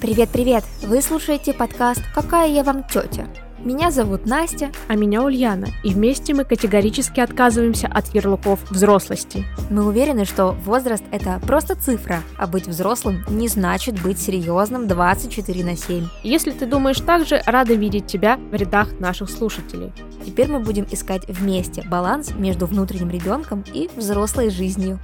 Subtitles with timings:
[0.00, 0.64] Привет-привет!
[0.82, 3.26] Вы слушаете подкаст «Какая я вам тетя?».
[3.64, 4.70] Меня зовут Настя.
[4.88, 5.68] А меня Ульяна.
[5.82, 9.46] И вместе мы категорически отказываемся от ярлыков взрослости.
[9.70, 15.64] Мы уверены, что возраст– это просто цифра, а быть взрослым не значит быть серьезным 24
[15.64, 16.08] на 7.
[16.22, 19.92] Если ты думаешь так же, рада видеть тебя в рядах наших слушателей.
[20.26, 24.98] Теперь мы будем искать вместе баланс между внутренним ребенком и взрослой жизнью.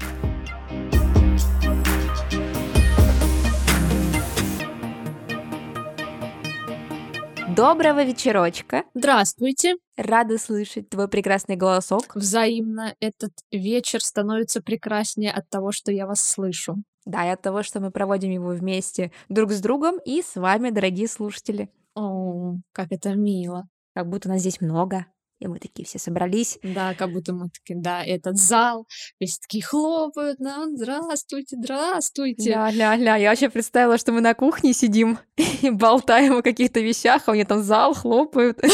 [7.57, 8.85] Доброго вечерочка.
[8.95, 9.75] Здравствуйте.
[9.97, 12.15] Рада слышать твой прекрасный голосок.
[12.15, 16.77] Взаимно этот вечер становится прекраснее от того, что я вас слышу.
[17.07, 20.71] Да, и от того, что мы проводим его вместе друг с другом и с вами,
[20.71, 21.71] дорогие слушатели.
[21.97, 23.67] О, как это мило.
[23.95, 25.07] Как будто нас здесь много.
[25.41, 26.59] И мы такие все собрались.
[26.63, 28.87] Да, как будто мы такие, да, этот зал,
[29.19, 32.51] весь такие хлопают нам, здравствуйте, здравствуйте.
[32.51, 35.19] Ля-ля-ля, я вообще представила, что мы на кухне сидим
[35.63, 38.61] и болтаем о каких-то вещах, а у меня там зал хлопают.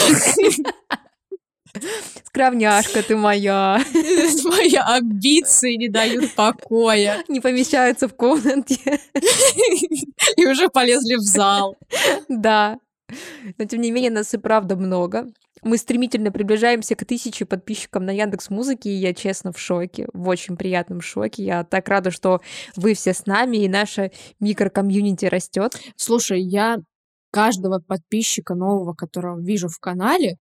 [2.25, 3.81] Скромняшка ты моя.
[3.93, 7.23] Мои амбиции не дают покоя.
[7.29, 9.01] Не помещаются в комнате.
[10.37, 11.77] И уже полезли в зал.
[12.29, 12.79] Да.
[13.59, 15.27] Но тем не менее нас и правда много.
[15.67, 20.29] Мы стремительно приближаемся к тысяче подписчикам на Яндекс Музыке, и я честно в шоке, в
[20.29, 21.45] очень приятном шоке.
[21.45, 22.41] Я так рада, что
[22.77, 25.77] вы все с нами, и наша микрокомьюнити растет.
[25.97, 26.77] Слушай, я
[27.33, 30.37] каждого подписчика нового, которого вижу в канале,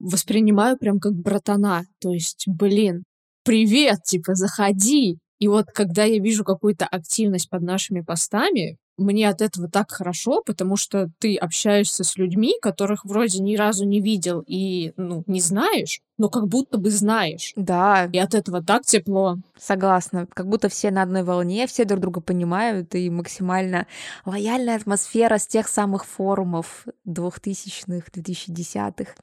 [0.00, 1.84] воспринимаю прям как братана.
[2.00, 3.04] То есть, блин,
[3.44, 5.20] привет, типа, заходи.
[5.38, 10.42] И вот когда я вижу какую-то активность под нашими постами, мне от этого так хорошо,
[10.44, 15.40] потому что ты общаешься с людьми, которых вроде ни разу не видел и, ну, не
[15.40, 17.52] знаешь, но как будто бы знаешь.
[17.56, 18.08] Да.
[18.12, 19.38] И от этого так тепло.
[19.58, 20.26] Согласна.
[20.32, 23.86] Как будто все на одной волне, все друг друга понимают, и максимально
[24.24, 29.14] лояльная атмосфера с тех самых форумов 2000-х, 2010-х.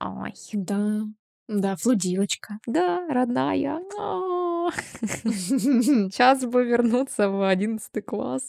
[0.00, 0.34] Ой.
[0.52, 1.02] Да.
[1.48, 2.58] Да, флудилочка.
[2.66, 3.80] Да, родная.
[5.24, 8.42] Сейчас бы вернуться в одиннадцатый класс.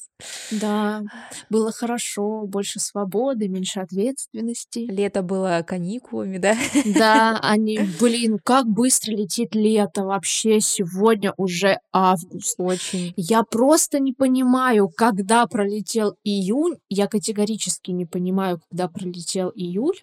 [0.51, 1.03] Да,
[1.50, 4.79] было хорошо, больше свободы, меньше ответственности.
[4.89, 6.55] Лето было каникулами, да?
[6.85, 10.59] Да, они, блин, как быстро летит лето вообще.
[10.59, 12.55] Сегодня уже август.
[12.57, 13.13] Очень.
[13.16, 16.78] Я просто не понимаю, когда пролетел июнь.
[16.89, 19.97] Я категорически не понимаю, когда пролетел июль.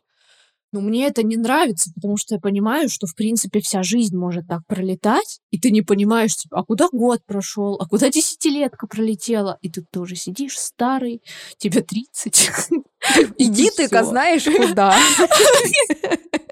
[0.74, 4.48] Но мне это не нравится, потому что я понимаю, что, в принципе, вся жизнь может
[4.48, 9.56] так пролетать, и ты не понимаешь, типа, а куда год прошел, а куда десятилетка пролетела,
[9.60, 11.22] и ты тоже сидишь старый,
[11.58, 12.50] тебе 30.
[13.38, 14.98] Иди ты-ка знаешь куда.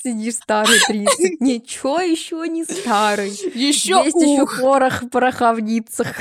[0.00, 1.40] Сидишь старый 30.
[1.40, 3.30] Ничего еще не старый.
[3.30, 6.20] Еще Есть еще порох в пороховницах.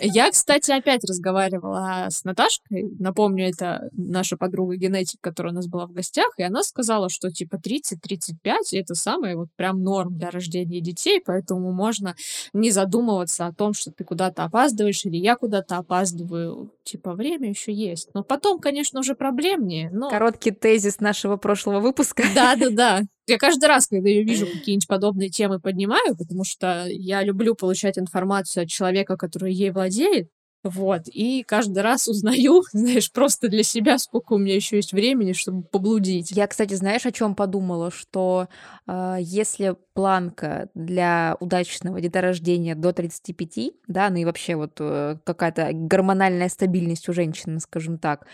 [0.00, 2.88] Я, кстати, опять разговаривала с Наташкой.
[3.00, 7.32] Напомню, это наша подруга генетик, которая у нас была в гостях, и она сказала, что
[7.32, 8.36] типа 30-35
[8.72, 12.14] это самое вот прям норм для рождения детей, поэтому можно
[12.52, 16.70] не задумываться о том, что ты куда-то опаздываешь или я куда-то опаздываю.
[16.84, 18.10] Типа время еще есть.
[18.14, 19.90] Но потом, конечно, уже проблемнее.
[19.92, 20.10] Но...
[20.10, 22.22] Короткий тезис нашего прошлого выпуска.
[22.32, 23.00] Да-да-да.
[23.26, 27.98] Я каждый раз, когда я вижу какие-нибудь подобные темы, поднимаю, потому что я люблю получать
[27.98, 30.30] информацию от человека, который ей владеет.
[30.62, 35.32] Вот, и каждый раз узнаю, знаешь, просто для себя, сколько у меня еще есть времени,
[35.32, 36.32] чтобы поблудить.
[36.32, 38.48] Я, кстати, знаешь, о чем подумала, что
[38.86, 45.70] э, если планка для удачного деторождения до 35, да, ну и вообще вот э, какая-то
[45.72, 48.26] гормональная стабильность у женщины, скажем так,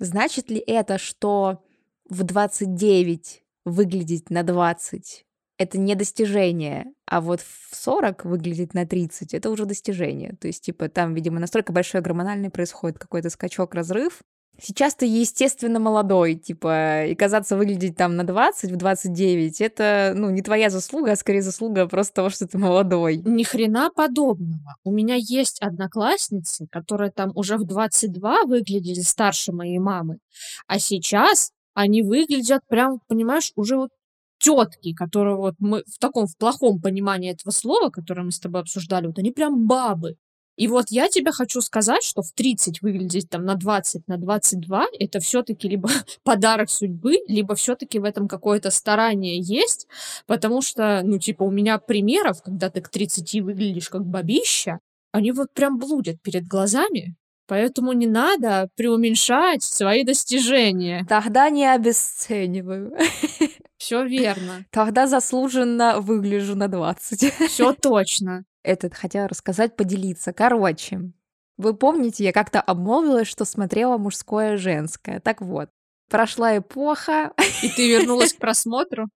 [0.00, 1.62] значит ли это, что
[2.08, 5.24] в 29 выглядеть на 20
[5.58, 10.36] это не достижение, а вот в 40 выглядеть на 30 это уже достижение.
[10.40, 14.20] То есть, типа, там, видимо, настолько большой гормональный происходит какой-то скачок, разрыв.
[14.60, 20.30] Сейчас ты, естественно, молодой, типа, и казаться выглядеть там на 20, в 29, это, ну,
[20.30, 23.18] не твоя заслуга, а скорее заслуга просто того, что ты молодой.
[23.24, 24.74] Ни хрена подобного.
[24.82, 30.18] У меня есть одноклассницы, которые там уже в 22 выглядели старше моей мамы,
[30.66, 33.90] а сейчас они выглядят прям, понимаешь, уже вот
[34.40, 38.62] тетки, которые вот мы в таком, в плохом понимании этого слова, которое мы с тобой
[38.62, 40.16] обсуждали, вот они прям бабы.
[40.56, 44.86] И вот я тебе хочу сказать, что в 30 выглядеть там на 20, на 22,
[44.98, 45.88] это все-таки либо
[46.24, 49.86] подарок судьбы, либо все-таки в этом какое-то старание есть,
[50.26, 54.80] потому что, ну, типа, у меня примеров, когда ты к 30 выглядишь как бабища,
[55.12, 57.14] они вот прям блудят перед глазами,
[57.48, 61.04] Поэтому не надо преуменьшать свои достижения.
[61.08, 62.94] Тогда не обесцениваю.
[63.78, 64.66] Все верно.
[64.70, 67.34] Тогда заслуженно выгляжу на 20.
[67.48, 68.44] Все точно.
[68.62, 70.34] Этот хотела рассказать, поделиться.
[70.34, 71.00] Короче,
[71.56, 75.18] Вы помните, я как-то обмолвилась, что смотрела мужское женское.
[75.20, 75.70] Так вот,
[76.10, 77.32] прошла эпоха.
[77.62, 79.08] И ты вернулась к просмотру?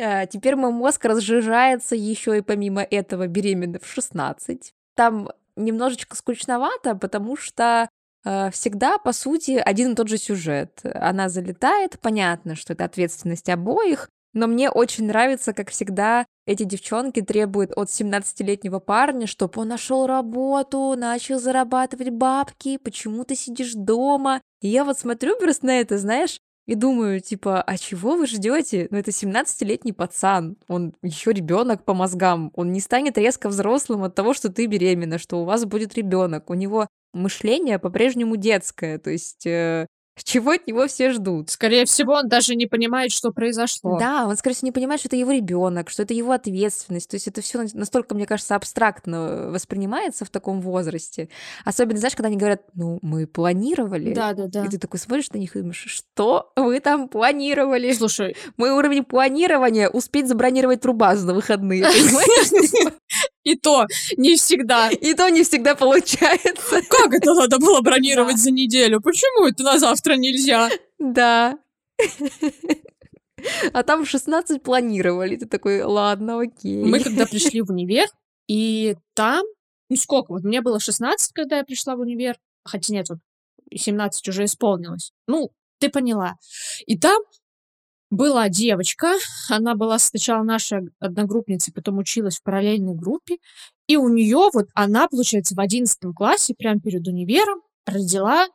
[0.00, 4.72] А, теперь мой мозг разжижается еще и помимо этого беременна в 16.
[4.96, 5.28] Там
[5.64, 7.88] немножечко скучновато, потому что
[8.24, 10.80] э, всегда, по сути, один и тот же сюжет.
[10.82, 17.20] Она залетает, понятно, что это ответственность обоих, но мне очень нравится, как всегда, эти девчонки
[17.20, 24.40] требуют от 17-летнего парня, чтобы он нашел работу, начал зарабатывать бабки, почему ты сидишь дома.
[24.60, 28.88] И я вот смотрю просто на это, знаешь, и думаю, типа, а чего вы ждете?
[28.90, 34.14] Ну, это 17-летний пацан, он еще ребенок по мозгам, он не станет резко взрослым от
[34.14, 36.50] того, что ты беременна, что у вас будет ребенок.
[36.50, 39.86] У него мышление по-прежнему детское, то есть э,
[40.22, 41.50] чего от него все ждут.
[41.50, 43.98] Скорее всего, он даже не понимает, что произошло.
[43.98, 47.10] Да, он, скорее всего, не понимает, что это его ребенок, что это его ответственность.
[47.10, 51.28] То есть это все настолько, мне кажется, абстрактно воспринимается в таком возрасте.
[51.64, 54.12] Особенно, знаешь, когда они говорят, ну, мы планировали.
[54.12, 54.64] Да, да, да.
[54.64, 57.92] И ты такой смотришь на них и думаешь, что вы там планировали?
[57.92, 62.92] Слушай, мой уровень планирования успеть забронировать трубазу на выходные, понимаешь?
[63.44, 64.90] И то не всегда.
[64.90, 66.82] И то не всегда получается.
[66.88, 69.00] Как это надо было бронировать за неделю?
[69.00, 70.70] Почему это на завтра нельзя?
[70.98, 71.58] Да.
[73.72, 75.34] А там 16 планировали.
[75.34, 76.84] Ты такой, ладно, окей.
[76.84, 78.06] Мы когда пришли в универ,
[78.48, 79.42] и там,
[79.88, 83.20] ну сколько, вот мне было 16, когда я пришла в универ, хотя нет, вот
[83.74, 85.12] 17 уже исполнилось.
[85.26, 86.36] Ну, ты поняла.
[86.86, 87.22] И там
[88.10, 89.14] была девочка,
[89.48, 93.38] она была сначала нашей одногруппницей, потом училась в параллельной группе,
[93.86, 98.46] и у нее вот она, получается, в одиннадцатом классе, прямо перед универом, родила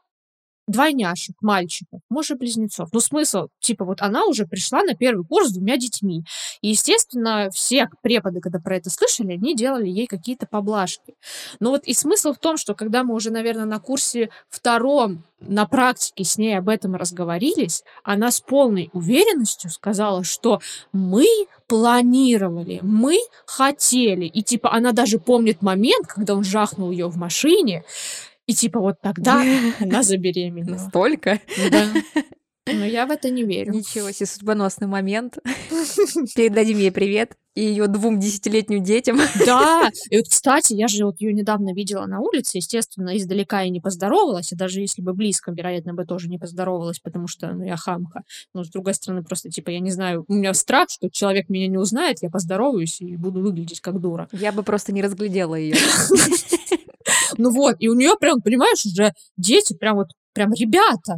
[0.68, 2.90] двойняшек, мальчиков, может, близнецов.
[2.92, 6.24] Ну, смысл, типа, вот она уже пришла на первый курс с двумя детьми.
[6.62, 11.16] И, естественно, все преподы, когда про это слышали, они делали ей какие-то поблажки.
[11.60, 15.66] Но вот и смысл в том, что когда мы уже, наверное, на курсе втором на
[15.66, 21.28] практике с ней об этом разговорились, она с полной уверенностью сказала, что мы
[21.68, 24.26] планировали, мы хотели.
[24.26, 27.84] И типа она даже помнит момент, когда он жахнул ее в машине,
[28.48, 29.44] и типа вот тогда
[29.80, 30.76] она забеременела.
[30.76, 31.40] Настолько?
[31.72, 31.88] Да.
[32.68, 33.74] Но я в это не верю.
[33.74, 35.38] Ничего себе, судьбоносный момент.
[36.36, 39.18] Передадим ей привет и ее двум десятилетним детям.
[39.46, 43.70] Да, и вот, кстати, я же вот ее недавно видела на улице, естественно, издалека и
[43.70, 47.64] не поздоровалась, и даже если бы близко, вероятно, бы тоже не поздоровалась, потому что, ну,
[47.64, 48.24] я хамка.
[48.54, 51.68] Но, с другой стороны, просто, типа, я не знаю, у меня страх, что человек меня
[51.68, 54.28] не узнает, я поздороваюсь и буду выглядеть как дура.
[54.34, 55.76] Я бы просто не разглядела ее.
[57.38, 61.18] Ну вот, и у нее прям, понимаешь, уже дети прям вот, прям ребята.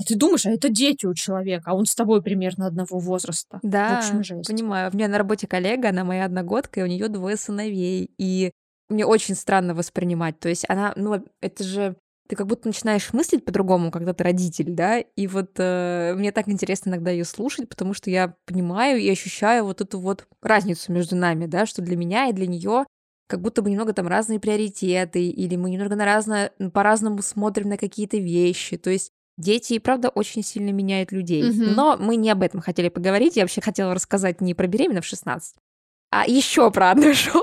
[0.00, 3.60] А ты думаешь, а это дети у человека, а он с тобой примерно одного возраста.
[3.62, 4.48] Да, в общем, жесть.
[4.48, 4.90] понимаю.
[4.92, 8.10] У меня на работе коллега, она моя одногодка, и у нее двое сыновей.
[8.18, 8.50] И
[8.88, 10.38] мне очень странно воспринимать.
[10.40, 11.96] То есть она, ну, это же
[12.28, 16.48] ты как будто начинаешь мыслить по-другому, когда ты родитель, да, и вот э, мне так
[16.48, 21.16] интересно иногда ее слушать, потому что я понимаю и ощущаю вот эту вот разницу между
[21.16, 22.86] нами, да, что для меня и для нее
[23.26, 27.76] как будто бы немного там разные приоритеты, или мы немного на разно, по-разному смотрим на
[27.76, 28.76] какие-то вещи.
[28.76, 31.42] То есть дети, правда, очень сильно меняют людей.
[31.42, 31.74] Мгм.
[31.74, 33.36] Но мы не об этом хотели поговорить.
[33.36, 35.56] Я вообще хотела рассказать не про беременна в 16,
[36.10, 37.42] а еще про одно шоу.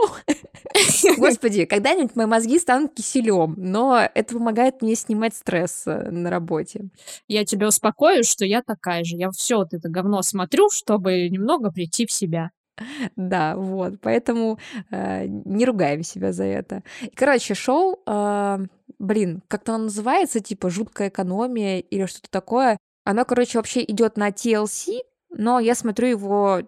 [1.17, 6.85] Господи, когда-нибудь мои мозги станут киселем, но это помогает мне снимать стресс э, на работе.
[7.27, 9.17] Я тебя успокою, что я такая же.
[9.17, 12.51] Я все вот это говно смотрю, чтобы немного прийти в себя.
[13.15, 14.59] Да, вот, поэтому
[14.89, 16.83] э, не ругаем себя за это.
[17.01, 18.59] И, короче, шоу, э,
[18.99, 22.77] блин, как-то оно называется, типа «Жуткая экономия» или что-то такое.
[23.03, 26.61] Оно, короче, вообще идет на TLC, но я смотрю его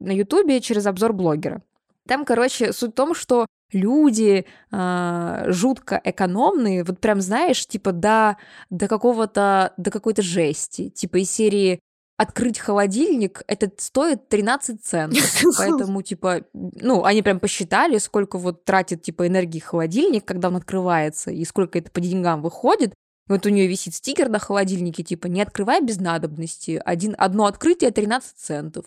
[0.00, 1.62] на Ютубе через обзор блогера.
[2.06, 8.38] Там, короче, суть в том, что люди э, жутко экономные, вот прям знаешь, типа до,
[8.70, 11.80] до какого-то, до какой-то жести, типа из серии
[12.18, 15.22] открыть холодильник, это стоит 13 центов.
[15.56, 21.30] Поэтому, типа, ну, они прям посчитали, сколько вот тратит, типа, энергии холодильник, когда он открывается,
[21.30, 22.92] и сколько это по деньгам выходит.
[23.28, 26.82] Вот у нее висит стикер на холодильнике, типа, не открывай без надобности.
[26.84, 28.86] Один, одно открытие 13 центов.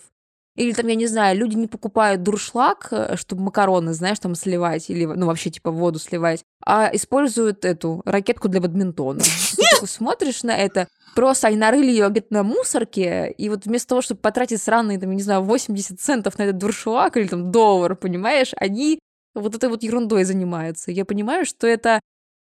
[0.54, 4.90] Или там, я не знаю, люди не покупают дуршлаг, э, чтобы макароны, знаешь, там сливать,
[4.90, 9.20] или, ну, вообще, типа, воду сливать, а используют эту ракетку для бадминтона.
[9.80, 14.02] Ты смотришь на это, просто они нарыли ее где-то на мусорке, и вот вместо того,
[14.02, 18.52] чтобы потратить сраные, там, не знаю, 80 центов на этот дуршлаг или там доллар, понимаешь,
[18.56, 18.98] они
[19.34, 20.90] вот этой вот ерундой занимаются.
[20.90, 22.00] Я понимаю, что это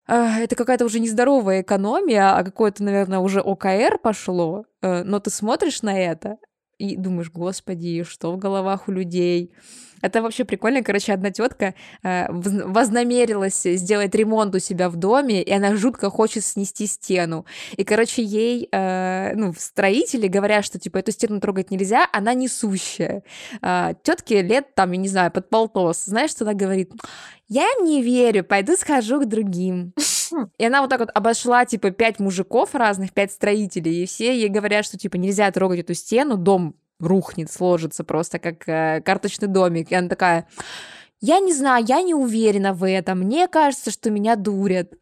[0.07, 5.31] а, это какая-то уже нездоровая экономия, а какое-то, наверное, уже ОКР пошло, э, но ты
[5.31, 6.37] смотришь на это,
[6.93, 9.51] и думаешь, господи, что в головах у людей?
[10.05, 10.83] Это вообще прикольно.
[10.83, 16.45] Короче, одна тетка э, вознамерилась сделать ремонт у себя в доме, и она жутко хочет
[16.45, 17.47] снести стену.
[17.79, 23.23] И, короче, ей, э, ну, строители говорят, что, типа, эту стену трогать нельзя, она несущая.
[23.63, 26.05] Э, тетке лет, там, я не знаю, под полтос.
[26.05, 26.93] Знаешь, что она говорит?
[27.49, 29.95] Я им не верю, пойду схожу к другим.
[30.59, 34.49] И она вот так вот обошла, типа, пять мужиков разных, пять строителей, и все ей
[34.51, 39.91] говорят, что, типа, нельзя трогать эту стену, дом рухнет, сложится просто как э, карточный домик.
[39.91, 40.49] И она такая,
[41.21, 44.93] я не знаю, я не уверена в этом, мне кажется, что меня дурят.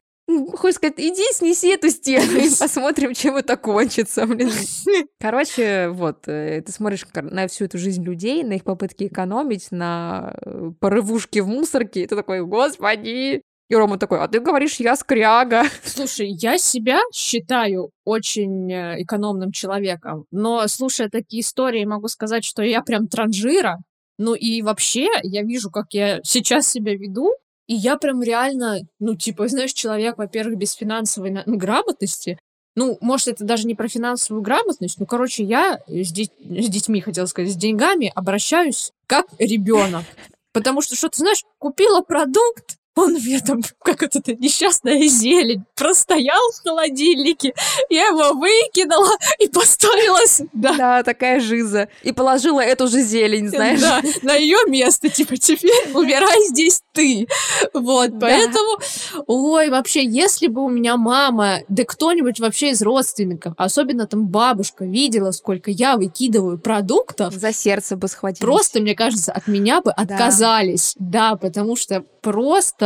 [0.54, 4.50] Хочешь сказать, иди снеси эту стену и посмотрим, чем это кончится, блин.
[5.20, 10.34] Короче, вот, э, ты смотришь на всю эту жизнь людей, на их попытки экономить, на
[10.44, 14.94] э, порывушки в мусорке, и ты такой, господи, и Рома такой, а ты говоришь, я
[14.96, 15.64] скряга.
[15.84, 22.62] Слушай, я себя считаю очень э, экономным человеком, но слушая такие истории, могу сказать, что
[22.62, 23.78] я прям транжира.
[24.18, 27.30] Ну и вообще, я вижу, как я сейчас себя веду,
[27.66, 32.38] и я прям реально, ну, типа, знаешь, человек, во-первых, без финансовой грамотности,
[32.76, 37.00] ну, может, это даже не про финансовую грамотность, ну, короче, я с, деть, с детьми,
[37.00, 40.04] хотела сказать, с деньгами обращаюсь как ребенок.
[40.52, 46.40] Потому что, что ты знаешь, купила продукт, он мне там, как это, несчастная зелень, простоял
[46.52, 47.54] в холодильнике,
[47.88, 50.74] я его выкинула и поставила сюда.
[50.76, 51.88] Да, такая жиза.
[52.02, 53.80] И положила эту же зелень, знаешь.
[53.80, 57.26] Да, на ее место, типа, теперь убирай здесь ты.
[57.72, 58.26] Вот, да.
[58.26, 58.78] поэтому,
[59.26, 64.84] ой, вообще, если бы у меня мама, да кто-нибудь вообще из родственников, особенно там бабушка,
[64.84, 67.34] видела, сколько я выкидываю продуктов.
[67.34, 68.40] За сердце бы схватились.
[68.40, 70.94] Просто, мне кажется, от меня бы отказались.
[70.98, 72.81] Да, да потому что просто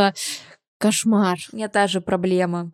[0.77, 1.39] кошмар.
[1.51, 2.71] У меня та же проблема.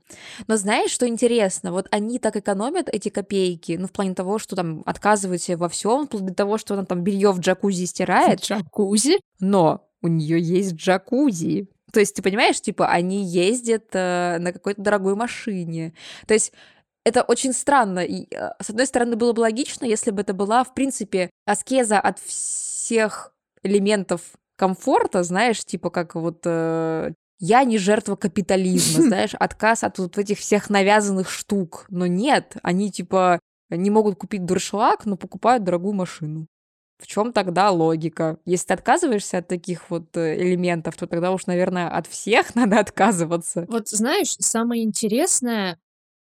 [0.48, 1.72] Но знаешь, что интересно?
[1.72, 6.06] Вот они так экономят эти копейки, ну, в плане того, что там отказываются во всем,
[6.06, 8.42] вплоть до того, что она там белье в джакузи стирает.
[8.42, 9.20] Джакузи?
[9.40, 11.68] Но у нее есть джакузи.
[11.92, 15.94] То есть, ты понимаешь, типа, они ездят э, на какой-то дорогой машине.
[16.28, 16.52] То есть,
[17.06, 18.00] это очень странно.
[18.00, 22.00] И, э, с одной стороны, было бы логично, если бы это была, в принципе, аскеза
[22.00, 24.22] от всех элементов
[24.64, 30.40] комфорта, знаешь, типа как вот э, я не жертва капитализма, знаешь, отказ от вот этих
[30.40, 31.86] всех навязанных штук.
[31.90, 33.40] Но нет, они типа
[33.70, 36.48] не могут купить дуршлаг, но покупают дорогую машину.
[36.98, 38.38] В чем тогда логика?
[38.46, 42.80] Если ты отказываешься от таких вот э, элементов, то тогда уж, наверное, от всех надо
[42.80, 43.66] отказываться.
[43.68, 45.78] Вот знаешь, самое интересное,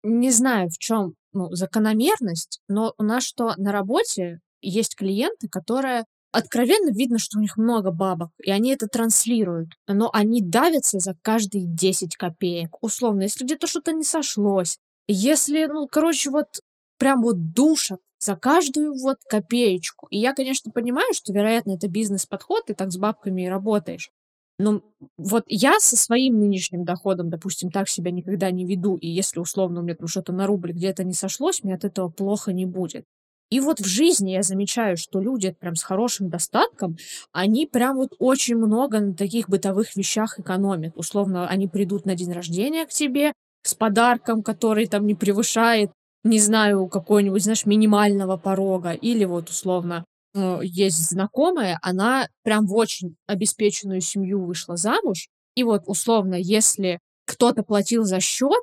[0.05, 6.05] не знаю, в чем ну, закономерность, но у нас что на работе есть клиенты, которые
[6.39, 11.15] откровенно видно, что у них много бабок, и они это транслируют, но они давятся за
[11.23, 12.77] каждые 10 копеек.
[12.83, 14.79] Условно, если где-то что-то не сошлось,
[15.09, 16.61] если, ну, короче, вот
[16.99, 20.07] прям вот душат за каждую вот копеечку.
[20.11, 24.11] И я, конечно, понимаю, что, вероятно, это бизнес-подход, ты так с бабками и работаешь.
[24.59, 24.83] Но
[25.17, 29.81] вот я со своим нынешним доходом, допустим, так себя никогда не веду, и если условно
[29.81, 33.05] у меня там что-то на рубль где-то не сошлось, мне от этого плохо не будет.
[33.51, 36.97] И вот в жизни я замечаю, что люди прям с хорошим достатком,
[37.33, 40.93] они прям вот очень много на таких бытовых вещах экономят.
[40.97, 45.91] Условно, они придут на день рождения к тебе с подарком, который там не превышает,
[46.25, 48.93] не знаю, какой-нибудь, знаешь, минимального порога.
[48.93, 55.29] Или вот условно ну, есть знакомая, она прям в очень обеспеченную семью вышла замуж.
[55.55, 58.63] И вот условно, если кто-то платил за счет,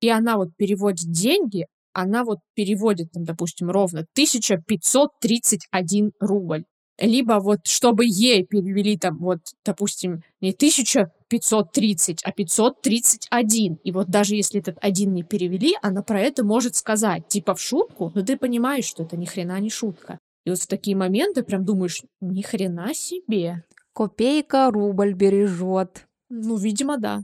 [0.00, 6.64] и она вот переводит деньги, она вот переводит, там, допустим, ровно 1531 рубль.
[6.98, 13.78] Либо вот, чтобы ей перевели там вот, допустим, не 1530, а 531.
[13.82, 17.60] И вот даже если этот один не перевели, она про это может сказать, типа в
[17.60, 20.18] шутку, но ты понимаешь, что это ни хрена не шутка.
[20.44, 23.64] И вот в такие моменты прям думаешь, ни хрена себе.
[23.94, 26.06] Копейка рубль бережет.
[26.28, 27.22] Ну, видимо, да.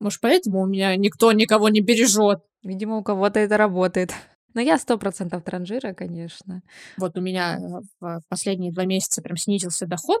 [0.00, 2.40] Может, поэтому у меня никто никого не бережет.
[2.62, 4.12] Видимо, у кого-то это работает.
[4.54, 6.62] Но я сто процентов транжира, конечно.
[6.98, 10.20] Вот у меня э, в последние два месяца прям снизился доход,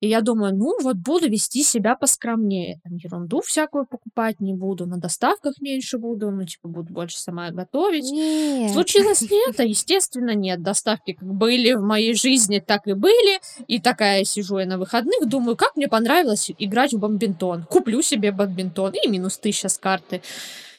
[0.00, 2.80] и я думаю, ну вот буду вести себя поскромнее.
[2.82, 7.50] Там ерунду всякую покупать не буду, на доставках меньше буду, ну типа буду больше сама
[7.50, 8.10] готовить.
[8.10, 8.72] Нет.
[8.72, 9.62] Случилось ли это?
[9.64, 10.62] Естественно, нет.
[10.62, 13.40] Доставки как были в моей жизни, так и были.
[13.68, 17.64] И такая сижу я на выходных, думаю, как мне понравилось играть в бомбинтон.
[17.64, 20.22] Куплю себе бомбинтон и минус тысяча с карты.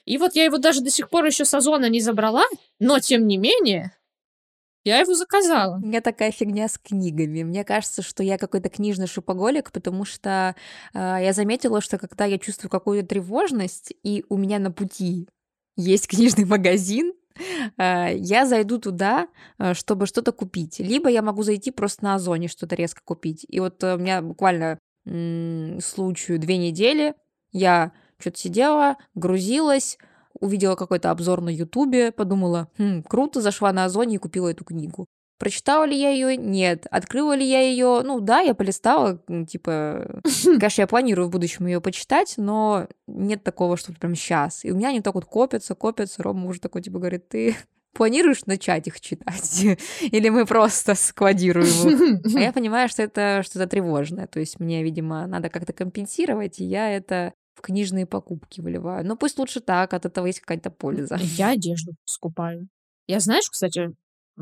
[0.05, 2.43] И вот я его даже до сих пор еще с Озона не забрала,
[2.79, 3.96] но тем не менее,
[4.84, 5.77] я его заказала.
[5.77, 7.43] У меня такая фигня с книгами.
[7.43, 10.55] Мне кажется, что я какой-то книжный шопоголик, потому что
[10.93, 15.27] э, я заметила, что когда я чувствую какую-то тревожность, и у меня на пути
[15.77, 17.13] есть книжный магазин,
[17.77, 19.27] э, я зайду туда,
[19.60, 20.79] э, чтобы что-то купить.
[20.79, 23.46] Либо я могу зайти просто на Озоне что-то резко купить.
[23.48, 27.15] И вот э, у меня буквально случаю две недели
[27.51, 27.91] я
[28.22, 29.98] что-то сидела, грузилась,
[30.40, 35.08] увидела какой-то обзор на Ютубе, подумала, хм, круто, зашла на Озоне и купила эту книгу.
[35.42, 36.38] Прочитала ли я ее?
[36.38, 36.86] Нет.
[36.92, 38.01] Открыла ли я ее?
[38.04, 43.75] Ну да, я полистала, типа, конечно, я планирую в будущем ее почитать, но нет такого,
[43.75, 44.63] что прям сейчас.
[44.63, 46.22] И у меня они так вот копятся, копятся.
[46.22, 47.56] Рома уже такой, типа, говорит, ты
[47.94, 49.66] планируешь начать их читать?
[50.01, 52.36] Или мы просто складируем их?
[52.36, 54.28] А я понимаю, что это что-то тревожное.
[54.28, 59.05] То есть мне, видимо, надо как-то компенсировать, и я это в книжные покупки выливаю.
[59.05, 61.17] Но пусть лучше так, от этого есть какая-то польза.
[61.38, 62.67] Я одежду скупаю.
[63.08, 63.93] Я знаешь, кстати,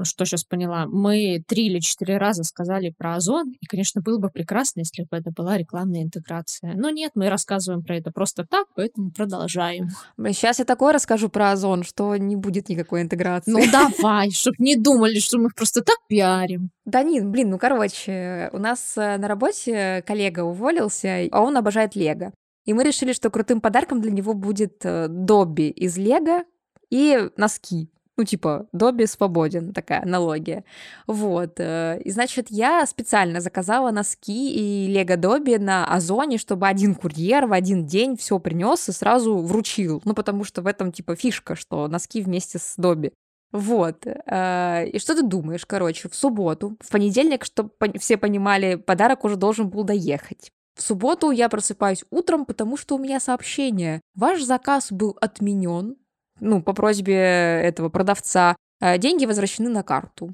[0.04, 4.30] что сейчас поняла, мы три или четыре раза сказали про Озон, и, конечно, было бы
[4.30, 6.74] прекрасно, если бы это была рекламная интеграция.
[6.76, 9.90] Но нет, мы рассказываем про это просто так, поэтому продолжаем.
[10.18, 13.52] Сейчас я такое расскажу про Озон, что не будет никакой интеграции.
[13.52, 16.70] Ну давай, чтоб не думали, что мы их просто так пиарим.
[16.86, 21.96] Да нет, блин, ну короче, у нас э, на работе коллега уволился, а он обожает
[21.96, 22.32] Лего.
[22.70, 26.44] И мы решили, что крутым подарком для него будет э, Добби из Лего
[26.92, 27.90] и носки.
[28.16, 30.64] Ну, типа, Добби свободен, такая аналогия.
[31.08, 31.60] Вот.
[31.60, 37.48] Э, и, значит, я специально заказала носки и Лего Добби на Озоне, чтобы один курьер
[37.48, 40.04] в один день все принес и сразу вручил.
[40.06, 43.14] Ну, потому что в этом, типа, фишка, что носки вместе с Добби.
[43.52, 44.06] Вот.
[44.06, 45.66] Э, и что ты думаешь?
[45.66, 50.52] Короче, в субботу, в понедельник, чтобы все понимали, подарок уже должен был доехать.
[50.80, 54.00] В субботу я просыпаюсь утром, потому что у меня сообщение.
[54.16, 55.98] Ваш заказ был отменен,
[56.40, 60.34] ну, по просьбе этого продавца, э, деньги возвращены на карту.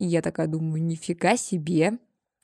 [0.00, 1.98] И я такая думаю, нифига себе.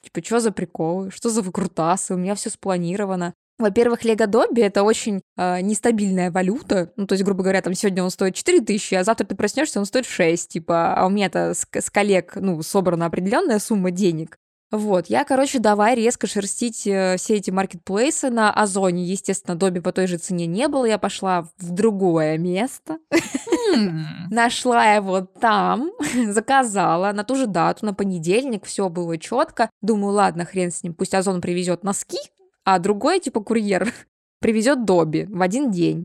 [0.04, 1.10] Типа, что за приколы?
[1.10, 2.14] Что за выкрутасы?
[2.14, 3.34] У меня все спланировано.
[3.58, 6.92] Во-первых, Лего Добби это очень э, нестабильная валюта.
[6.94, 9.80] Ну, то есть, грубо говоря, там сегодня он стоит 4 тысячи, а завтра ты проснешься,
[9.80, 10.48] он стоит 6.
[10.48, 14.38] Типа, а у меня-то с, с коллег, ну, собрана определенная сумма денег.
[14.72, 19.04] Вот, я, короче, давай резко шерстить э, все эти маркетплейсы на Озоне.
[19.04, 20.86] Естественно, Доби по той же цене не было.
[20.86, 22.98] Я пошла в другое место.
[24.30, 25.92] Нашла его там,
[26.28, 28.64] заказала на ту же дату, на понедельник.
[28.64, 29.68] Все было четко.
[29.82, 30.94] Думаю, ладно, хрен с ним.
[30.94, 32.18] Пусть Озон привезет носки,
[32.64, 33.92] а другой, типа, курьер
[34.40, 36.02] привезет Доби в один день.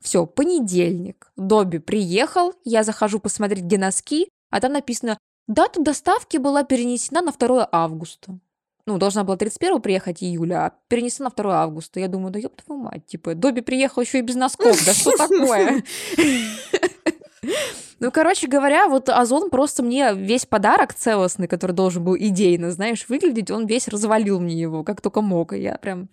[0.00, 1.32] Все, понедельник.
[1.34, 7.32] Доби приехал, я захожу посмотреть, где носки, а там написано Дата доставки была перенесена на
[7.32, 8.38] 2 августа.
[8.86, 12.00] Ну, должна была 31 приехать июля, а перенесена на 2 августа.
[12.00, 15.16] Я думаю, да ёб твою мать, типа, Добби приехал еще и без носков, да что
[15.16, 15.82] такое?
[18.00, 23.06] Ну, короче говоря, вот Озон просто мне весь подарок целостный, который должен был идейно, знаешь,
[23.08, 25.52] выглядеть, он весь развалил мне его, как только мог.
[25.52, 26.08] И я прям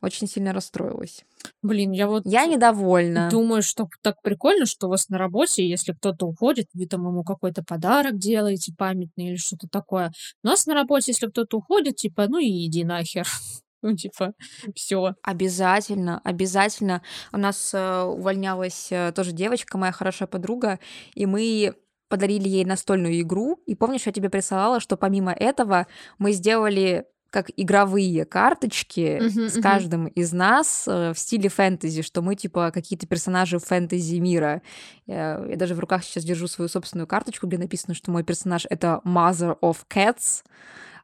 [0.00, 1.24] очень сильно расстроилась.
[1.62, 3.28] Блин, я вот Я недовольна.
[3.30, 7.24] думаю, что так прикольно, что у вас на работе, если кто-то уходит, вы там ему
[7.24, 10.12] какой-то подарок делаете памятный или что-то такое.
[10.44, 13.26] У нас на работе, если кто-то уходит, типа, ну и иди нахер.
[13.80, 14.32] Ну, типа,
[14.74, 15.14] все.
[15.22, 17.00] Обязательно, обязательно.
[17.32, 20.80] У нас э, увольнялась э, тоже девочка, моя хорошая подруга,
[21.14, 21.74] и мы
[22.08, 23.62] подарили ей настольную игру.
[23.66, 25.86] И помнишь, я тебе присылала, что помимо этого
[26.18, 32.22] мы сделали как игровые карточки Мгм, с каждым из нас э, в стиле фэнтези, что
[32.22, 34.62] мы типа какие-то персонажи фэнтези мира.
[35.06, 38.66] Я, я даже в руках сейчас держу свою собственную карточку, где написано, что мой персонаж
[38.70, 40.42] это Mother of Cats,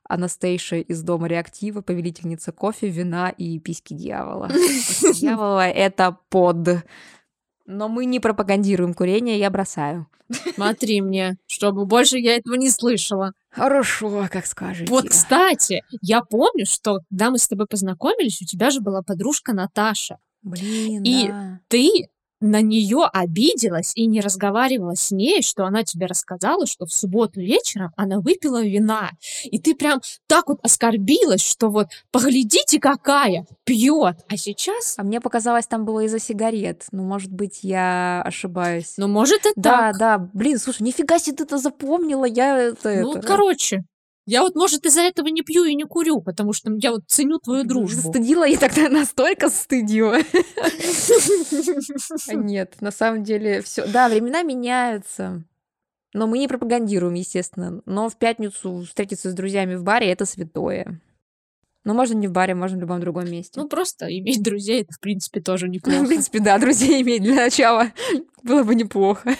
[0.08, 4.48] Анастейша из Дома Реактива, повелительница кофе, вина и письки дьявола.
[5.14, 6.84] Дьявола это под.
[7.66, 10.06] Но мы не пропагандируем курение, я бросаю.
[10.54, 13.32] Смотри мне, чтобы больше я этого не слышала.
[13.50, 14.90] Хорошо, как скажете.
[14.90, 19.52] Вот, кстати, я помню, что когда мы с тобой познакомились, у тебя же была подружка
[19.52, 20.18] Наташа.
[20.42, 21.60] Блин, И да.
[21.68, 22.08] Ты
[22.44, 27.40] на нее обиделась и не разговаривала с ней, что она тебе рассказала, что в субботу
[27.40, 29.10] вечером она выпила вина.
[29.44, 34.18] И ты прям так вот оскорбилась, что вот поглядите, какая пьет.
[34.28, 36.84] А сейчас, А мне показалось, там было из-за сигарет.
[36.92, 38.94] Ну, может быть, я ошибаюсь.
[38.98, 39.98] ну, может, и да, так.
[39.98, 43.00] да, блин, слушай, нифига себе ты это запомнила, я это...
[43.00, 43.26] Ну, это...
[43.26, 43.84] короче,
[44.26, 47.38] я вот, может, из-за этого не пью и не курю, потому что я вот ценю
[47.38, 48.10] твою дружбу.
[48.10, 50.16] Стыдила и тогда настолько стыдила.
[52.32, 53.86] Нет, на самом деле все.
[53.86, 55.44] Да, времена меняются.
[56.14, 57.82] Но мы не пропагандируем, естественно.
[57.86, 61.00] Но в пятницу встретиться с друзьями в баре это святое.
[61.84, 63.60] Но можно не в баре, можно в любом другом месте.
[63.60, 66.06] Ну, просто иметь друзей, это, в принципе, тоже в неплохо.
[66.06, 67.92] принципе, да, друзей иметь для начала
[68.42, 69.34] было бы неплохо.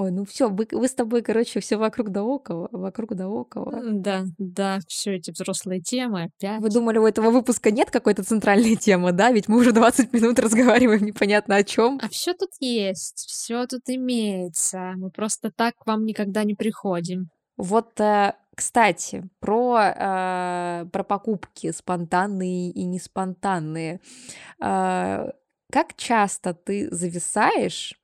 [0.00, 3.82] Ой, ну всё, вы вы с тобой, короче, всё вокруг да около, вокруг да около.
[3.92, 6.72] Да, да, всё эти взрослые темы Вы опять.
[6.74, 9.32] думали, у этого выпуска нет какой-то центральной темы, да?
[9.32, 11.98] Ведь мы уже 20 минут разговариваем непонятно о чём.
[12.00, 14.92] А всё тут есть, всё тут имеется.
[14.96, 17.28] Мы просто так к вам никогда не приходим.
[17.56, 24.00] Вот, э, кстати, про, э, про покупки спонтанные и неспонтанные.
[24.62, 25.32] Э,
[25.72, 27.94] как часто ты зависаешь,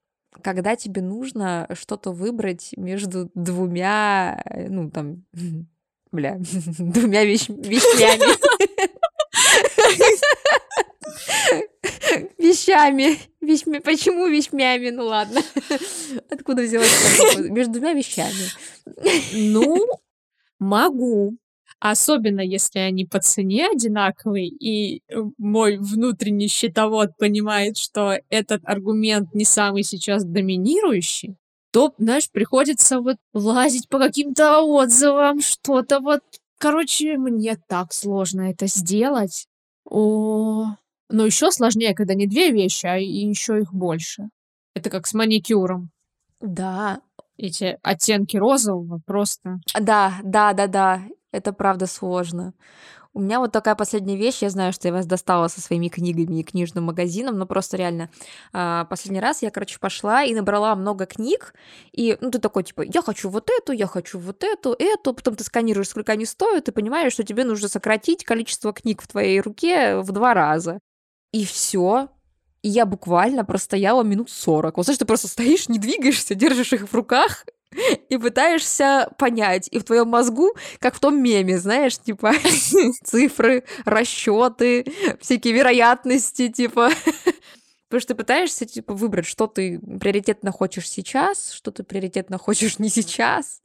[0.42, 5.24] когда тебе нужно что-то выбрать между двумя, э, ну, там,
[6.12, 6.38] бля,
[6.78, 8.34] двумя вещ вещами?
[12.38, 14.90] Вещами, вещми почему вещмями?
[14.90, 15.40] Ну ладно,
[16.30, 17.48] откуда взялось слово?
[17.48, 18.50] Между двумя вещами.
[19.32, 19.86] Ну,
[20.58, 21.36] могу.
[21.86, 29.34] Особенно если они по цене одинаковые, и, э, мой внутренний счетовод понимает, что этот аргумент
[29.34, 31.36] не самый сейчас доминирующий,
[31.72, 36.20] то, знаешь, приходится вот лазить по каким-то отзывам, что-то вот.
[36.58, 39.46] Короче, мне так сложно это сделать.
[39.84, 40.76] О,
[41.10, 44.30] но ещё сложнее, когда не 2 вещи, а и ещё их больше.
[44.74, 45.90] Это как с маникюром.
[46.40, 47.00] Да.
[47.38, 51.02] Эти оттенки розового просто Да, да-да-да,
[51.34, 52.54] это правда сложно.
[53.14, 54.42] У меня вот такая последняя вещь.
[54.42, 58.10] Я знаю, что я вас достала со своими книгами и книжным магазином, но просто реально,
[58.52, 61.54] а, последний раз я, короче, пошла и набрала много книг,
[61.92, 65.14] и, ну, ты такой типа: "Я хочу вот эту, я хочу вот эту, эту".
[65.14, 69.08] Потом ты сканируешь, сколько они стоят, и понимаешь, что тебе нужно сократить количество книг в
[69.08, 70.80] твоей руке в 2 раза.
[71.32, 72.08] И всё.
[72.62, 74.76] И я буквально простояла минут 40.
[74.78, 77.44] Вот знаешь, ты просто стоишь, не двигаешься, держишь их в руках
[78.08, 79.68] и пытаешься понять.
[79.70, 82.32] И в твоём мозгу, как в том меме, знаешь, типа
[83.04, 84.84] цифры, расчёты,
[85.20, 86.90] всякие вероятности, типа.
[87.94, 92.80] Потому что ты пытаешься, типа, выбрать, что ты приоритетно хочешь сейчас, что ты приоритетно хочешь
[92.80, 93.62] не сейчас.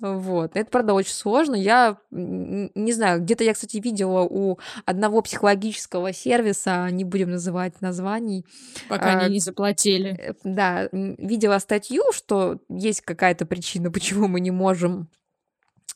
[0.00, 0.56] Вот.
[0.56, 1.54] Это правда очень сложно.
[1.54, 8.46] Я не знаю, где-то я, кстати, видела у одного психологического сервиса, не будем называть названий,
[8.88, 10.18] Пока а, они не заплатили.
[10.18, 15.10] э, да, видела статью, что есть какая-то причина, почему мы не можем,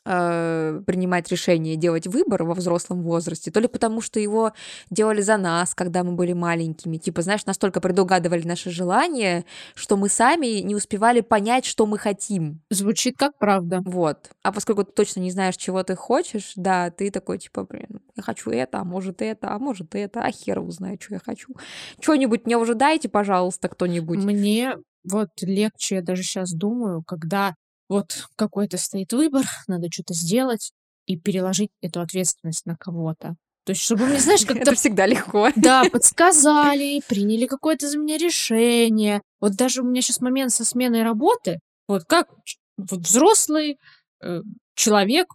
[0.07, 3.51] э, принимать решение, делать выбор во взрослом возрасте.
[3.51, 4.53] То ли потому, что его
[4.91, 6.99] делали за нас, когда мы были маленькими.
[6.99, 12.61] Типа, знаешь, настолько предугадывали наши желания, что мы сами не успевали понять, что мы хотим.
[12.71, 13.83] Звучит как правда.
[13.85, 14.31] Вот.
[14.45, 18.23] А поскольку ты точно не знаешь, чего ты хочешь, да, ты такой типа: "Блин, я
[18.23, 21.55] хочу это, а может это, а может это, а хер его знает, чё я хочу.
[22.01, 24.25] Чё-нибудь мне уже дайте, пожалуйста, кто-нибудь".
[24.25, 27.55] Мне вот легче, я даже щас думаю, когда
[27.89, 30.73] вот какой-то стоит выбор, надо чё-то сделать
[31.07, 33.37] и переложить эту ответственность на кого-то.
[33.65, 35.51] То есть чтобы мне, знаешь, как-то Это всегда легко.
[35.57, 39.23] Да, подсказали, приняли какое-то за меня решение.
[39.41, 41.59] Вот даже у меня щас момент со сменой работы.
[41.89, 42.29] Вот как
[42.77, 43.79] вот взрослый,
[44.23, 44.41] э,
[44.75, 45.27] человек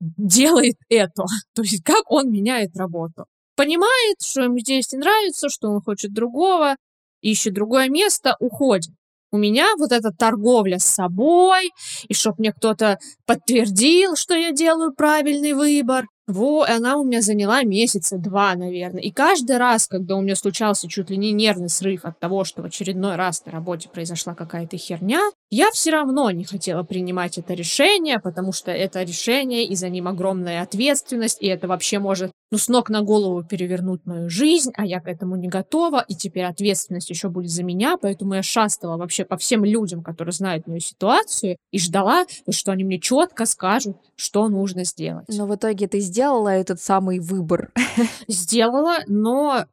[0.00, 1.24] делает это?
[1.54, 3.26] То есть как он меняет работу?
[3.56, 6.76] Понимает, что ему здесь не нравится, что он хочет другого,
[7.20, 8.92] ищет другое место, уходит.
[9.32, 11.70] У меня вот эта торговля с собой,
[12.08, 16.06] и чтоб мне кто-то подтвердил, что я делаю правильный выбор.
[16.26, 18.98] Во, и она у меня заняла месяца 2, наверно.
[18.98, 22.62] И каждый раз, когда у меня случался чуть ли не нервный срыв от того, что
[22.62, 27.54] в очередной раз на работе произошла какая-то херня, я всё равно не хотела принимать это
[27.54, 32.58] решение, потому что это решение, и за ним огромная ответственность, и это вообще может, ну,
[32.58, 36.44] с ног на голову перевернуть мою жизнь, а я к этому не готова, и теперь
[36.44, 37.96] ответственность ещё будет за меня.
[38.00, 42.84] Поэтому я шастала вообще по всем людям, которые знают мою ситуацию, и ждала, что они
[42.84, 45.26] мне чётко скажут, что нужно сделать.
[45.28, 47.72] Но в итоге ты сделала этот самый выбор?
[48.28, 49.66] Сделала, но,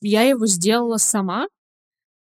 [0.00, 1.46] я его сделала сама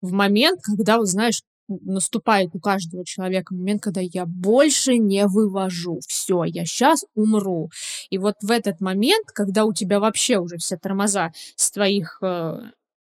[0.01, 5.99] в момент, когда, вот знаешь, наступает у каждого человека момент, когда я больше не вывожу.
[6.07, 7.69] Всё, я щас умру.
[8.09, 12.59] И вот в этот момент, когда у тебя вообще уже все тормоза с твоих, э,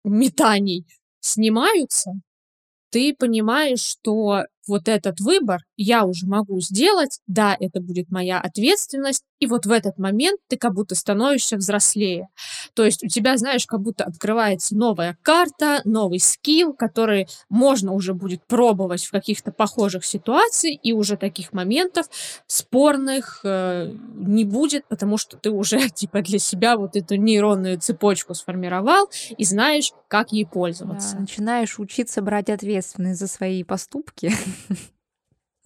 [0.04, 0.86] метаний
[1.20, 2.12] снимаются,
[2.90, 7.20] ты понимаешь, что вот этот выбор я уже могу сделать.
[7.26, 9.22] Да, это будет моя ответственность.
[9.38, 12.28] И вот в этот момент ты как будто становишься взрослее.
[12.74, 18.14] То есть у тебя, знаешь, как будто открывается новая карта, новый скилл, который можно уже
[18.14, 22.06] будет пробовать в каких-то похожих ситуаций, и уже таких моментов
[22.46, 28.34] спорных, э, не будет, потому что ты уже типа для себя вот эту нейронную цепочку
[28.34, 31.16] сформировал и знаешь, как ей Да, пользоваться.
[31.18, 34.32] начинаешь учиться брать ответственность за свои поступки,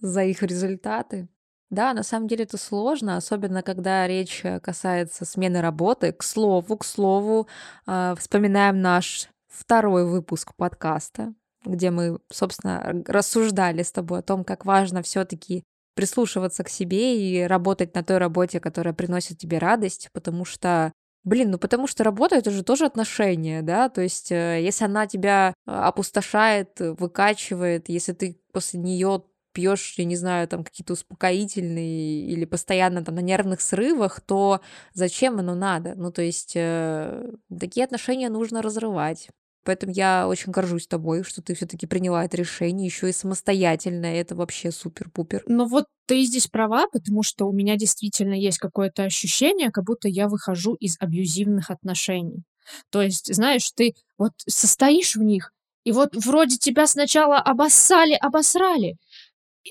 [0.01, 1.29] за их результаты.
[1.69, 6.11] Да, на самом деле это сложно, особенно когда речь, э, касается смены работы.
[6.11, 7.47] К слову к слову,
[7.85, 11.33] а, вспоминаем наш 2 выпуск подкаста,
[11.63, 15.63] где мы, собственно, рассуждали с тобой о том, как важно все-таки
[15.95, 20.91] прислушиваться к себе и работать на той работе, которая приносит тебе радость, потому что
[21.23, 25.05] Блин, ну потому что работа это же тоже отношения, да, то есть э, если она
[25.05, 32.25] тебя а, опустошает, выкачивает, если ты после нее пьешь, я не знаю, там какие-то успокоительные
[32.25, 34.61] или постоянно там на нервных срывах, то
[34.93, 35.93] зачем оно надо?
[35.95, 39.29] Ну, то есть э, такие отношения нужно разрывать.
[39.63, 44.07] Поэтому я очень горжусь тобой, что ты все-таки приняла это решение еще и самостоятельно.
[44.07, 45.43] Это вообще супер-пупер.
[45.45, 50.07] Ну вот ты здесь права, потому что у меня действительно есть какое-то ощущение, как будто
[50.07, 52.43] я выхожу из абьюзивных отношений.
[52.89, 55.51] То есть, знаешь, ты вот состоишь в них,
[55.83, 58.97] и вот вроде тебя сначала обоссали, обосрали,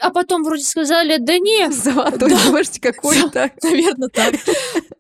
[0.01, 1.75] а потом вроде сказали, да нет.
[1.81, 2.51] Золотой да.
[2.51, 3.51] дождь какой-то.
[3.63, 4.35] Наверное, так.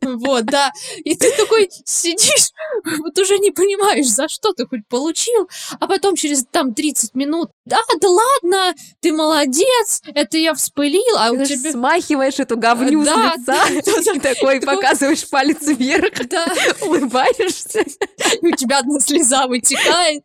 [0.02, 0.72] Вот, да.
[1.04, 2.50] И ты такой сидишь,
[2.98, 5.48] вот уже не понимаешь, за что ты хоть получил,
[5.78, 11.30] а потом через там 30 минут, да, да ладно, ты молодец, это я вспылил, а
[11.30, 11.70] у тебя...
[11.70, 16.46] Смахиваешь эту говню да, с лица, и такой показываешь палец вверх, да.
[16.80, 17.80] улыбаешься.
[17.80, 20.24] И у тебя одна слеза вытекает.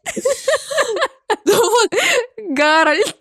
[1.43, 1.91] Ну вот.
[2.37, 3.17] Гарольд.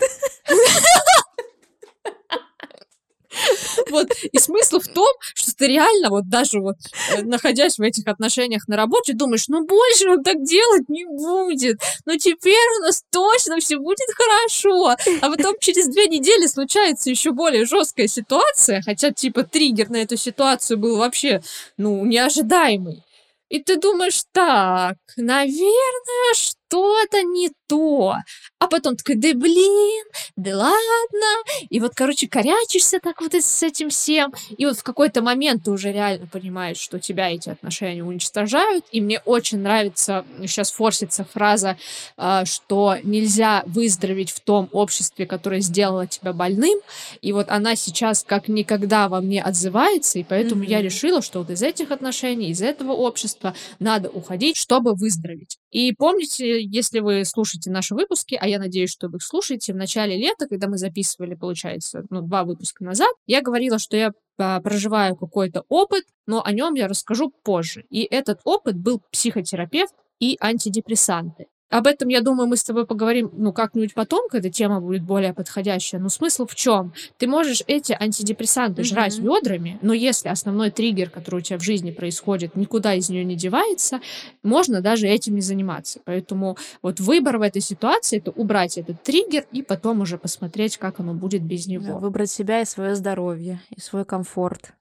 [3.90, 4.09] Вот.
[4.33, 6.77] И смысл в том, что ты реально вот даже вот
[7.12, 11.81] э, находясь в этих отношениях на работе, думаешь, ну больше он так делать не будет.
[12.07, 14.97] Ну теперь у нас точно все будет хорошо.
[15.20, 20.16] А потом через две недели случается еще более жесткая ситуация, хотя типа триггер на эту
[20.16, 21.42] ситуацию был вообще,
[21.77, 23.03] ну, неожидаемый.
[23.51, 26.35] И ты думаешь, так, наверное,
[26.68, 28.16] что-то не то.
[28.59, 30.05] А потом такой, да блин,
[30.37, 31.53] да ладно.
[31.70, 34.33] И вот, короче, корячишься так вот с этим всем.
[34.57, 38.85] И вот в какой-то момент ты уже реально понимаешь, что тебя эти отношения уничтожают.
[38.92, 41.77] И мне очень нравится, сейчас форсится фраза,
[42.16, 46.79] а, что нельзя выздороветь в том обществе, которое сделало тебя больным.
[47.20, 50.18] И вот она сейчас как никогда во мне отзывается.
[50.18, 50.68] И поэтому mm-hmm.
[50.68, 55.59] я решила, что вот из этих отношений, из этого общества надо уходить, чтобы выздороветь.
[55.74, 59.76] И помните, если вы слушаете наши выпуски, а я надеюсь, что вы их слушаете, в
[59.76, 64.60] начале лета, когда мы записывали, получается, ну, два выпуска назад, я говорила, что я а,
[64.60, 67.84] проживаю какой-то опыт, но о нем я расскажу позже.
[67.90, 71.46] И этот опыт был психотерапевт и антидепрессанты.
[71.74, 75.34] Об этом, я думаю, мы с тобой поговорим, ну, как-нибудь потом, когда тема будет более
[75.34, 76.00] подходящая.
[76.00, 76.92] Но смысл в чем?
[77.16, 78.84] Ты можешь эти антидепрессанты mm-hmm.
[78.84, 83.24] жрать ведрами, но если основной триггер, который у тебя в жизни происходит, никуда из нее
[83.24, 84.00] не девается,
[84.44, 85.98] можно даже этим не заниматься.
[86.04, 91.00] Поэтому вот выбор в этой ситуации— это убрать этот триггер и потом уже посмотреть, как
[91.00, 91.87] оно будет без него.
[91.87, 94.74] Да, выбрать себя и свое здоровье, и свой комфорт.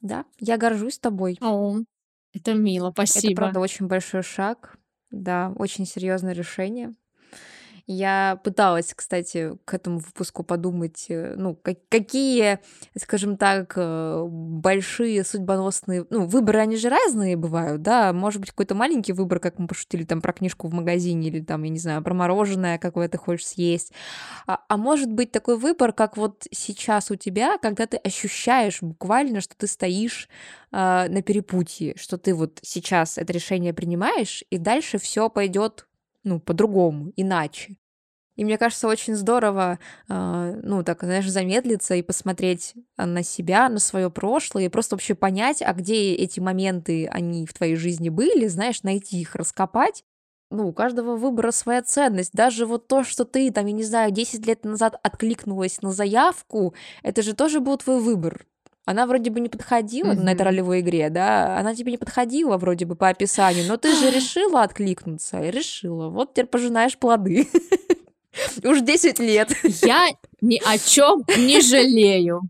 [0.00, 1.38] Да, я горжусь тобой.
[1.40, 1.78] О,
[2.32, 3.32] это мило, спасибо.
[3.32, 4.78] Это, правда, очень большой шаг.
[5.10, 6.94] Да, очень серьезное решение.
[7.88, 12.58] Я пыталась, кстати, к этому выпуску подумать, э, ну, как, какие,
[12.98, 18.74] скажем так, э, большие судьбоносные, ну, выборы, они же разные бывают, да, может быть, какой-то
[18.74, 22.02] маленький выбор, как мы пошутили там про книжку в магазине или там, я не знаю,
[22.02, 23.92] про мороженое, какое ты хочешь съесть,
[24.48, 29.40] а, а может быть такой выбор, как вот сейчас у тебя, когда ты ощущаешь буквально,
[29.40, 30.28] что ты стоишь
[30.72, 35.86] э, на перепутье, что ты вот сейчас это решение принимаешь, и дальше все пойдет
[36.26, 37.76] ну, по-другому, иначе.
[38.34, 43.78] И мне кажется, очень здорово, э, ну, так, знаешь, замедлиться и посмотреть на себя, на
[43.78, 48.46] свое прошлое, и просто вообще понять, а где эти моменты, они в твоей жизни были,
[48.48, 50.04] знаешь, найти их, раскопать.
[50.50, 52.32] Ну, у каждого выбора своя ценность.
[52.32, 56.74] Даже вот то, что ты, там, я не знаю, 10 лет назад откликнулась на заявку,
[57.02, 58.44] это же тоже был твой выбор.
[58.86, 60.22] Она вроде бы не подходила mm-hmm.
[60.22, 63.92] на этой ролевой игре, да, она тебе не подходила вроде бы по описанию, но ты
[63.94, 66.08] же решила откликнуться и решила.
[66.08, 67.48] Вот теперь пожинаешь плоды.
[68.64, 69.50] Уж 10 лет.
[69.82, 70.08] Я
[70.40, 72.42] ни о чем не жалею.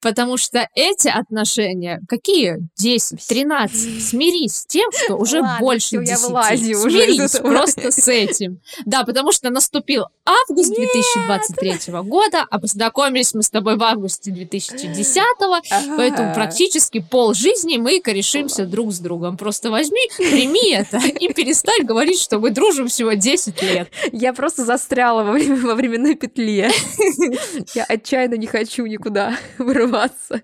[0.00, 6.08] Потому что эти отношения, какие 10, 13, смирись с тем, что уже Ладно, больше 10.
[6.08, 8.60] Я вылазю смирись уже просто с этим.
[8.86, 10.90] Да, потому что наступил август Нет.
[10.92, 15.96] 2023 года, а познакомились мы с тобой в августе 2010, ага.
[15.96, 19.36] поэтому практически пол жизни мы корешимся друг с другом.
[19.36, 23.88] Просто возьми, прими это и перестань говорить, что мы дружим всего 10 лет.
[24.12, 26.70] Я просто застряла во, время, во временной петле.
[27.74, 30.42] Я отчаянно не хочу никуда вырываться вырываться.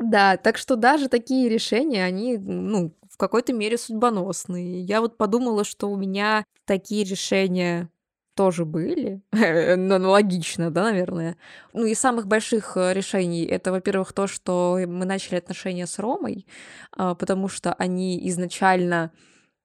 [0.00, 4.80] Да, так что даже такие решения, они, ну, в какой-то мере судьбоносные.
[4.80, 7.88] Я вот подумала, что у меня такие решения
[8.34, 9.22] тоже были.
[9.32, 11.36] ну, логично, да, наверное.
[11.72, 16.44] Ну, из самых больших э, решений это, во-первых, то, что мы начали отношения с Ромой,
[16.90, 19.12] а, потому что они изначально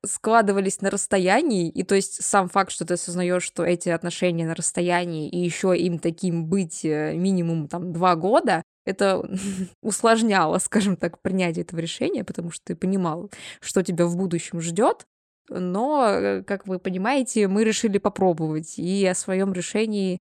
[0.06, 4.56] складывались на расстоянии, и то есть сам факт, что ты осознаешь, что эти отношения на
[4.56, 9.30] расстоянии, и еще им таким быть э, минимум там два года, это
[9.82, 13.30] усложняло, скажем так, принятие этого решения, потому что ты понимал,
[13.62, 15.06] что тебя в будущем ждет.
[15.50, 20.20] Но, э, как вы понимаете, мы решили попробовать и о своем решении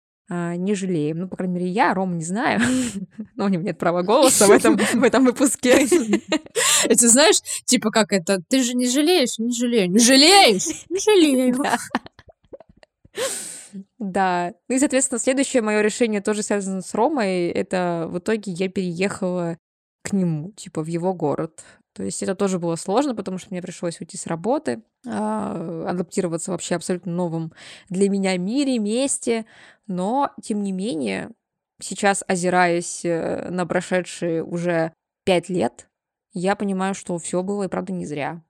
[0.56, 1.18] не жалеем.
[1.18, 2.60] Ну, по крайней мере, я, Рома, не знаю.
[3.36, 5.86] Но у него нет права голоса в этом, в этом выпуске.
[6.84, 9.38] Это знаешь, типа как это, ты же не жалеешь?
[9.38, 9.90] Не жалею.
[9.90, 10.86] Не жалеешь?
[10.88, 11.56] Не жалею.
[13.98, 14.54] Да.
[14.68, 17.48] Ну и, соответственно, следующее мое решение тоже связано с Ромой.
[17.48, 19.58] Это в итоге я переехала
[20.02, 21.62] к нему, типа в его город.
[21.94, 26.50] То есть это тоже было сложно, потому что мне пришлось уйти с работы, а, адаптироваться
[26.50, 27.52] вообще абсолютно новом
[27.90, 29.44] для меня мире, месте.
[29.86, 31.30] Но, тем не менее,
[31.80, 35.88] сейчас, озираясь э, на прошедшие уже пять лет,
[36.32, 38.42] я понимаю, что все было и правда не зря.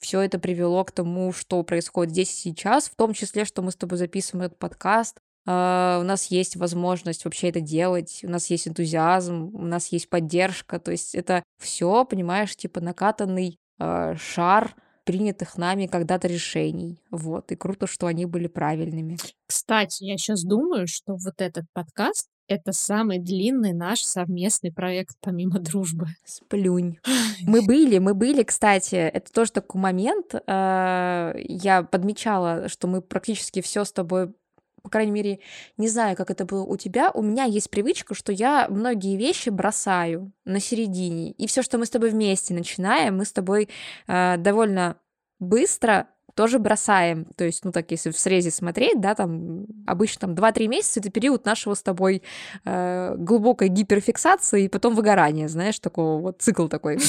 [0.00, 3.70] Все это привело к тому, что происходит здесь и сейчас, в том числе, что мы
[3.70, 8.50] с тобой записываем этот подкаст, а, у нас есть возможность вообще это делать, у нас
[8.50, 14.74] есть энтузиазм, у нас есть поддержка, то есть это все, понимаешь, типа накатанный э, шар
[15.04, 19.16] принятых нами когда-то решений, вот, и круто, что они были правильными.
[19.46, 25.60] Кстати, я сейчас думаю, что вот этот подкаст это самый длинный наш совместный проект помимо
[25.60, 26.08] дружбы.
[26.24, 26.98] Сплюнь.
[27.42, 30.34] Мы были, мы были, кстати, это тоже такой момент.
[30.46, 34.34] А, я подмечала, что мы практически все с тобой
[34.82, 35.40] по крайней мере,
[35.76, 39.48] не знаю, как это было у тебя, у меня есть привычка, что я многие вещи
[39.50, 41.32] бросаю на середине.
[41.32, 43.68] И все, что мы с тобой вместе начинаем, мы с тобой
[44.06, 44.96] э, довольно
[45.38, 47.26] быстро тоже бросаем.
[47.36, 51.10] То есть, ну так, если в срезе смотреть, да, там обычно там 2-3 месяца это
[51.10, 52.22] период нашего с тобой
[52.64, 56.98] э, глубокой гиперфиксации и потом выгорания, знаешь, такого вот цикл такой.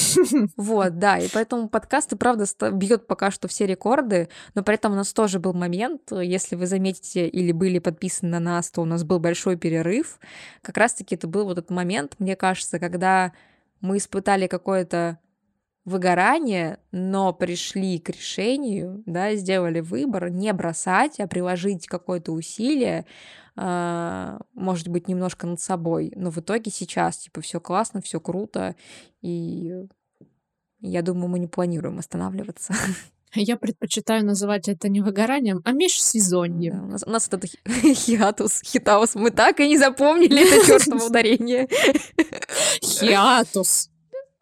[0.56, 4.92] Вот, да, и поэтому подкаст и правда бьет пока что все рекорды, но при этом
[4.92, 8.84] у нас тоже был момент, если вы заметите или были подписаны на нас, то у
[8.84, 10.18] нас был большой перерыв.
[10.62, 13.32] Как раз-таки это был вот этот момент, мне кажется, когда
[13.80, 15.18] мы испытали какое-то
[15.84, 23.04] выгорание, но пришли к решению, да, сделали выбор не бросать, а приложить какое-то усилие,
[23.56, 26.12] э, может быть, немножко над собой.
[26.14, 28.76] Но в итоге сейчас, типа, все классно, все круто,
[29.22, 29.72] и
[30.80, 32.74] я думаю, мы не планируем останавливаться.
[33.34, 36.74] Я предпочитаю называть это не выгоранием, а межсезоньем.
[36.74, 37.46] Да, у, нас, у нас это
[37.94, 39.14] хиатус, хитаус.
[39.14, 41.66] Мы так и не запомнили это чертово ударение.
[42.82, 43.91] Хиатус.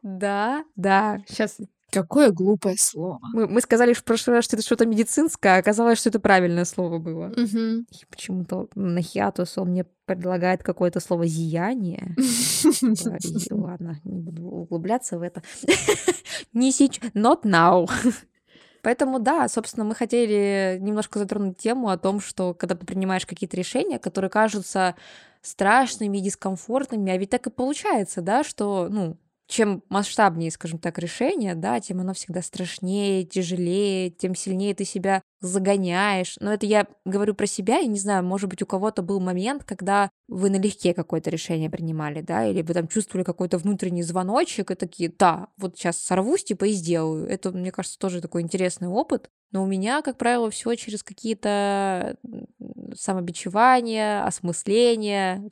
[0.02, 1.22] Да, да.
[1.28, 1.58] Сейчас
[1.90, 3.18] Какое глупое слово.
[3.32, 6.64] мы, мы сказали в прошлый раз, что это что-то медицинское, а оказалось, что это правильное
[6.64, 7.32] слово было.
[7.36, 7.86] Мгм.
[7.90, 12.14] И почему-то на хиатус он мне предлагает какое-то слово зияние.
[13.50, 15.42] Ладно, не буду углубляться в это.
[16.52, 17.90] Не сейчас, not now.
[18.82, 23.56] Поэтому да, собственно, мы хотели немножко затронуть тему о том, что когда ты принимаешь какие-то
[23.56, 24.94] решения, которые кажутся
[25.42, 29.16] страшными и дискомфортными, а ведь так и получается, да, что, ну,
[29.50, 35.22] чем масштабнее, скажем так, решение, да, тем оно всегда страшнее, тяжелее, тем сильнее ты себя
[35.40, 36.36] загоняешь.
[36.40, 39.64] Но это я говорю про себя, и не знаю, может быть, у кого-то был момент,
[39.64, 44.76] когда вы налегке какое-то решение принимали, да, или вы там чувствовали какой-то внутренний звоночек и
[44.76, 47.26] такие, да, вот сейчас сорвусь, типа, и сделаю.
[47.26, 49.30] Это, мне кажется, тоже такой интересный опыт.
[49.52, 52.16] Но у меня, как правило, все через какие-то
[52.94, 55.42] самобичевания, осмысления.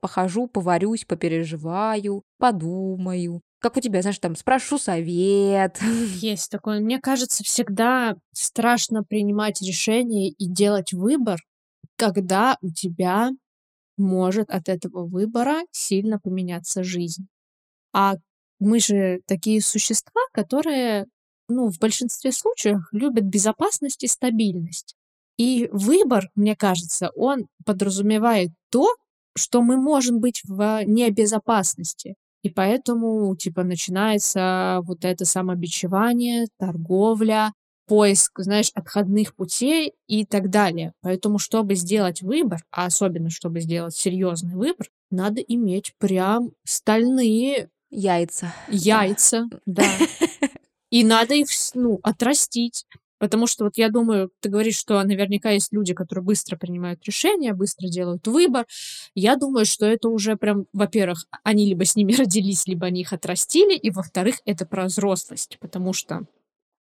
[0.00, 3.42] Похожу, поварюсь, попереживаю, подумаю.
[3.60, 5.78] Как у тебя, знаешь, там спрошу совет.
[6.16, 6.80] Есть такое.
[6.80, 11.38] Мне кажется, всегда страшно принимать решение и делать выбор,
[11.96, 13.30] когда у тебя
[13.98, 17.26] может от этого выбора сильно поменяться жизнь.
[17.92, 18.16] А
[18.60, 21.06] мы же такие существа, которые,
[21.54, 24.94] ну, в большинстве случаев любят безопасность и стабильность.
[25.38, 28.88] И выбор, мне кажется, он подразумевает то,
[29.36, 32.16] что мы можем быть в небезопасности.
[32.42, 37.52] И поэтому, типа, начинается вот это самобичевание, торговля,
[37.86, 40.92] поиск, знаешь, отходных путей и так далее.
[41.02, 48.52] Поэтому, чтобы сделать выбор, а особенно, чтобы сделать серьезный выбор, надо иметь прям стальные яйца.
[48.68, 49.84] Яйца, да.
[50.92, 52.84] И надо их, ну, отрастить.
[53.18, 57.54] Потому что вот я думаю, ты говоришь, что наверняка есть люди, которые быстро принимают решения,
[57.54, 58.66] быстро делают выбор.
[59.14, 63.12] Я думаю, что это уже прям, во-первых, они либо с ними родились, либо они их
[63.12, 66.26] отрастили, и во-вторых, это про взрослость, потому что,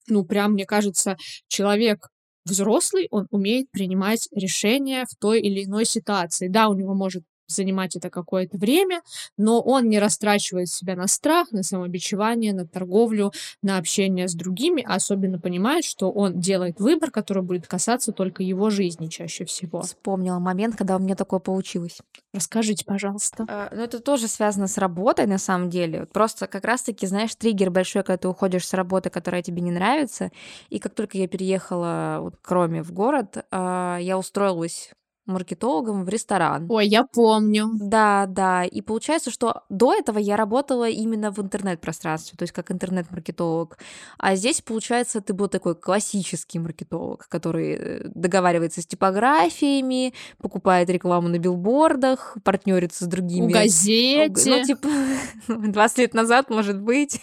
[0.08, 1.18] ну, прям, мне кажется,
[1.48, 2.10] человек
[2.46, 6.50] взрослый, он умеет принимать решения в той или иной ситуации.
[6.50, 9.02] Да, у него может занимать это какое-то время,
[9.38, 13.32] но он не растрачивает себя на страх, на самобичевание, на торговлю,
[13.62, 18.44] на общение с другими, а особенно понимает, что он делает выбор, который будет касаться только
[18.44, 19.82] его жизни чаще всего.
[19.82, 22.00] Вспомнила момент, когда у меня такое получилось.
[22.34, 23.46] Расскажите, пожалуйста.
[23.48, 26.06] А, ну, это тоже связано с работой, на самом деле.
[26.06, 30.32] Просто как раз-таки, знаешь, триггер большой, когда ты уходишь с работы, которая тебе не нравится.
[30.70, 34.92] И как только я переехала вот, к Роме в город, а, я устроилась
[35.28, 36.66] маркетологом в ресторан.
[36.70, 37.70] Ой, я помню.
[37.74, 38.64] Да, да.
[38.64, 43.78] И получается, что до этого я работала именно в интернет-пространстве, то есть как интернет-маркетолог.
[44.18, 51.28] А здесь, получается, ты был такой классический маркетолог, который э, договаривается с типографиями, покупает рекламу
[51.28, 53.48] на билбордах, партнерится с другими.
[53.48, 54.50] У газете.
[54.50, 54.88] Ну, типа,
[55.48, 57.22] 20 лет назад, может быть.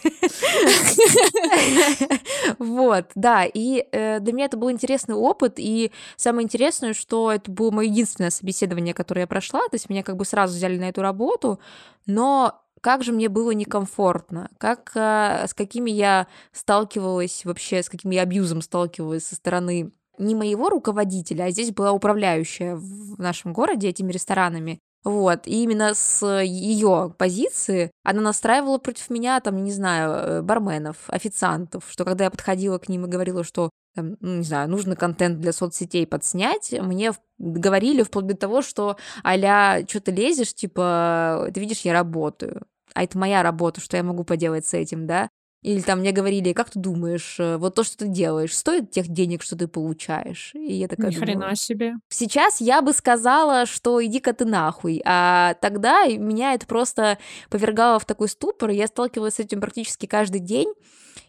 [2.58, 3.44] Вот, да.
[3.44, 5.54] И э, для меня это был интересный опыт.
[5.56, 10.02] И самое интересное, что это был мой единственное собеседование, которое я прошла, то есть меня
[10.02, 11.60] как бы сразу взяли на эту работу,
[12.06, 18.10] но как же мне было некомфортно, как, э, с какими я сталкивалась вообще, с каким
[18.10, 23.88] я абьюзом сталкивалась со стороны не моего руководителя, а здесь была управляющая в нашем городе
[23.88, 24.80] этими ресторанами.
[25.04, 30.96] Вот, и именно с ее позиции она настраивала против меня, там, не знаю, э, барменов,
[31.08, 34.96] официантов, что когда я подходила к ним и говорила, что там, ну, не знаю, нужно
[34.96, 41.50] контент для соцсетей подснять, мне говорили вплоть до того, что а что ты лезешь, типа,
[41.52, 42.62] ты видишь, я работаю,
[42.94, 45.28] а это моя работа, что я могу поделать с этим, да?
[45.64, 49.08] Или там мне говорили, как ты думаешь, э, вот то, что ты делаешь, стоит тех
[49.08, 50.50] денег, что ты получаешь?
[50.52, 51.94] И я такая Ни хрена думаю, себе.
[52.10, 55.00] Сейчас я бы сказала, что иди-ка ты нахуй.
[55.06, 57.16] А тогда меня это просто
[57.48, 58.68] повергало в такой ступор.
[58.68, 60.70] Я сталкивалась с этим практически каждый день.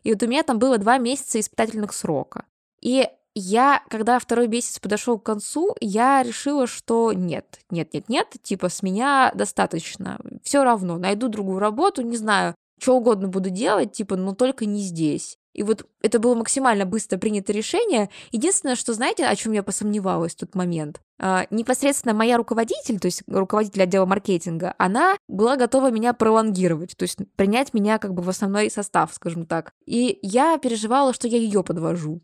[0.03, 2.43] И вот у меня там было два месяца испытательных срока.
[2.81, 8.27] И я, когда второй месяц подошел к концу, я решила, что нет, нет, нет, нет,
[8.43, 10.19] типа с меня достаточно.
[10.43, 14.81] Все равно, найду другую работу, не знаю, что угодно буду делать, типа, но только не
[14.81, 15.37] здесь.
[15.55, 18.09] И вот это было максимально быстро принято решение.
[18.31, 20.99] Единственное, что, знаете, о чем я посомневалась в тот момент?
[21.17, 27.03] А, непосредственно моя руководитель, то есть руководитель отдела маркетинга, она была готова меня пролонгировать, то
[27.03, 29.71] есть принять меня как бы в основной состав, скажем так.
[29.85, 32.21] И я переживала, что я ее подвожу.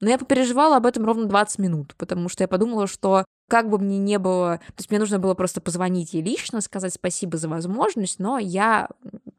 [0.00, 3.78] Но я попереживала об этом ровно 20 минут, потому что я подумала, что как бы
[3.78, 4.58] мне не было...
[4.58, 8.88] То есть мне нужно было просто позвонить ей лично, сказать спасибо за возможность, но я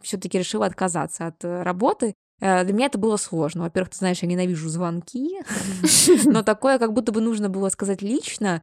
[0.02, 2.14] все таки решила отказаться от э, работы.
[2.39, 3.64] Э, для меня это было сложно.
[3.64, 5.39] Во-первых, ты знаешь, я ненавижу звонки,
[6.26, 8.62] но такое как будто бы нужно было сказать лично.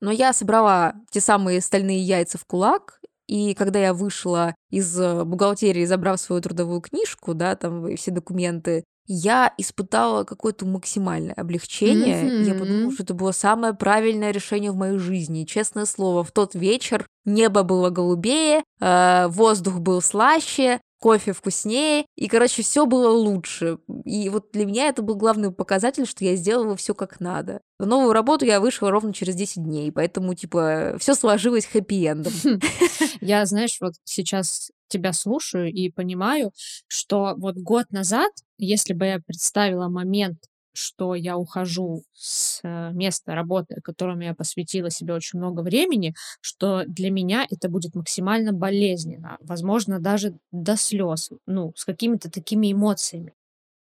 [0.00, 5.24] Но я собрала те самые стальные яйца в кулак, и когда я вышла из э,
[5.24, 12.22] бухгалтерии, забрав свою трудовую книжку, да, там все документы, я испытала какое-то максимальное облегчение.
[12.22, 12.42] Mm-hmm.
[12.44, 15.44] Я подумала, что это было самое правильное решение в моей жизни.
[15.44, 22.26] честное слово, в тот вечер небо было голубее, э, воздух был слаще, кофе вкуснее, и,
[22.28, 23.78] короче, все было лучше.
[24.04, 27.60] И вот для меня это был главный показатель, что я сделала все как надо.
[27.78, 32.32] В новую работу я вышла ровно через 10 дней, поэтому, типа, все сложилось хэппи-эндом.
[33.20, 36.52] Я, знаешь, вот сейчас тебя слушаю и понимаю,
[36.86, 40.38] что вот год назад, если бы я представила момент,
[40.72, 46.84] что я ухожу с э, места работы, которому я посвятила себе очень много времени, что
[46.86, 53.32] для меня это будет максимально болезненно, возможно, даже до слез, ну, с какими-то такими эмоциями.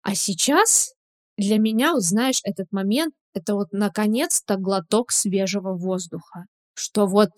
[0.02, 0.94] А сейчас
[1.36, 7.30] для меня, знаешь, этот момент, это вот наконец-то глоток свежего воздуха, что вот,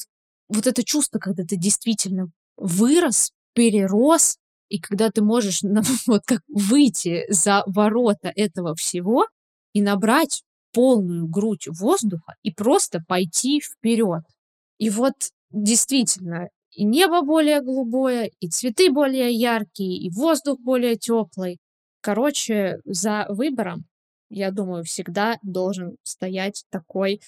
[0.49, 4.37] вот это чувство, когда ты действительно вырос, перерос,
[4.69, 9.27] и когда ты можешь ну, вот как выйти за ворота этого всего
[9.73, 10.43] и набрать
[10.73, 14.23] полную грудь воздуха и просто пойти вперед.
[14.79, 15.15] И вот
[15.51, 21.59] действительно, и небо более голубое, и цветы более яркие, и воздух более теплый.
[22.03, 23.85] Короче, за выбором,
[24.31, 27.21] я думаю, всегда должен стоять такой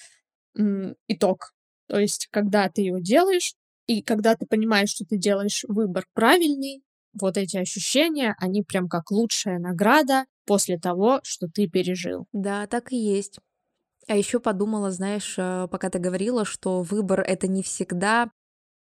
[0.55, 1.53] м, итог.
[1.87, 3.53] То есть, когда ты его делаешь,
[3.87, 6.81] и когда ты понимаешь, что ты делаешь выбор правильный,
[7.19, 12.27] вот эти ощущения, они прям как лучшая награда после того, что ты пережил.
[12.33, 13.39] Да, так и есть.
[14.07, 18.31] А еще подумала, знаешь, э, пока ты говорила, что выбор это не всегда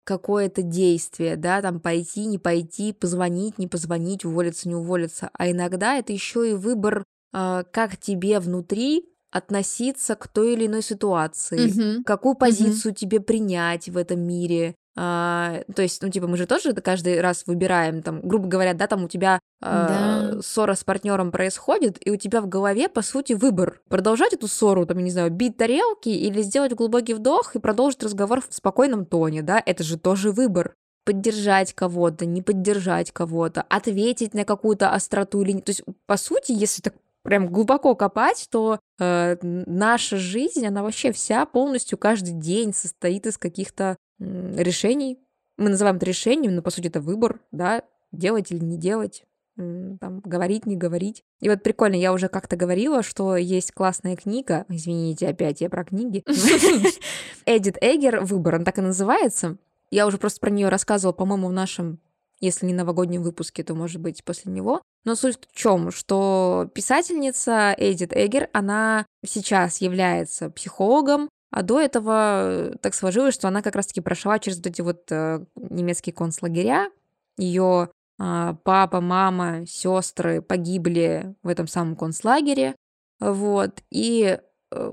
[0.05, 5.95] какое-то действие, да, там пойти, не пойти, позвонить, не позвонить, уволиться, не уволиться, а иногда
[5.97, 7.03] это еще и выбор,
[7.33, 12.05] э, как тебе внутри относиться к той или иной ситуации, Мгм.
[12.05, 16.73] какую позицию тебе принять в этом мире, А, то есть, ну, типа, мы же тоже
[16.73, 20.41] каждый раз выбираем, там, грубо говоря, да, там у тебя а, Да.
[20.41, 23.79] ссора с партнером происходит, и у тебя в голове, по сути, выбор.
[23.89, 28.01] Продолжать эту ссору, там, я не знаю, бить тарелки или сделать глубокий вдох и продолжить
[28.03, 30.73] разговор в спокойном тоне, да, это же тоже выбор
[31.05, 35.59] поддержать кого-то, не поддержать кого-то, ответить на какую-то остроту или.
[35.59, 36.95] То есть, по сути, если так
[37.27, 43.37] прям глубоко копать, то э, наша жизнь, она вообще вся полностью каждый день состоит из
[43.37, 45.19] каких-то м, решений.
[45.57, 49.25] Мы называем это решением, но по сути это выбор, да, делать или не делать,
[49.57, 51.25] там, говорить, не говорить.
[51.41, 55.83] И вот прикольно, я уже как-то говорила, что есть классная книга, извините, опять я про
[55.83, 56.23] книги,
[57.45, 59.57] Эдит Эггер «Выбор», он так и называется.
[59.91, 61.99] Я уже просто про нее рассказывала, по-моему, в нашем,
[62.39, 64.81] если не новогоднем выпуске, то, может быть, после него.
[65.05, 72.71] Но суть в чем, что писательница Эдит Эггер, она сейчас является психологом, а до этого
[72.71, 76.91] э, так сложилось, что она как раз-таки прошла через вот эти вот э, немецкие концлагеря.
[77.37, 82.75] Ее а, папа, мама, сестры погибли в этом самом концлагере.
[83.19, 83.81] Вот.
[83.91, 84.39] И
[84.71, 84.91] э,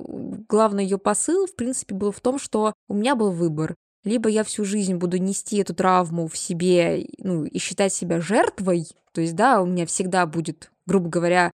[0.49, 3.75] главный ее посыл, в принципе, был в том, что у меня был выбор
[4.05, 8.87] либо я всю жизнь буду нести эту травму в себе, ну, и считать себя жертвой,
[9.13, 11.51] то есть, да, у меня всегда будет, грубо говоря,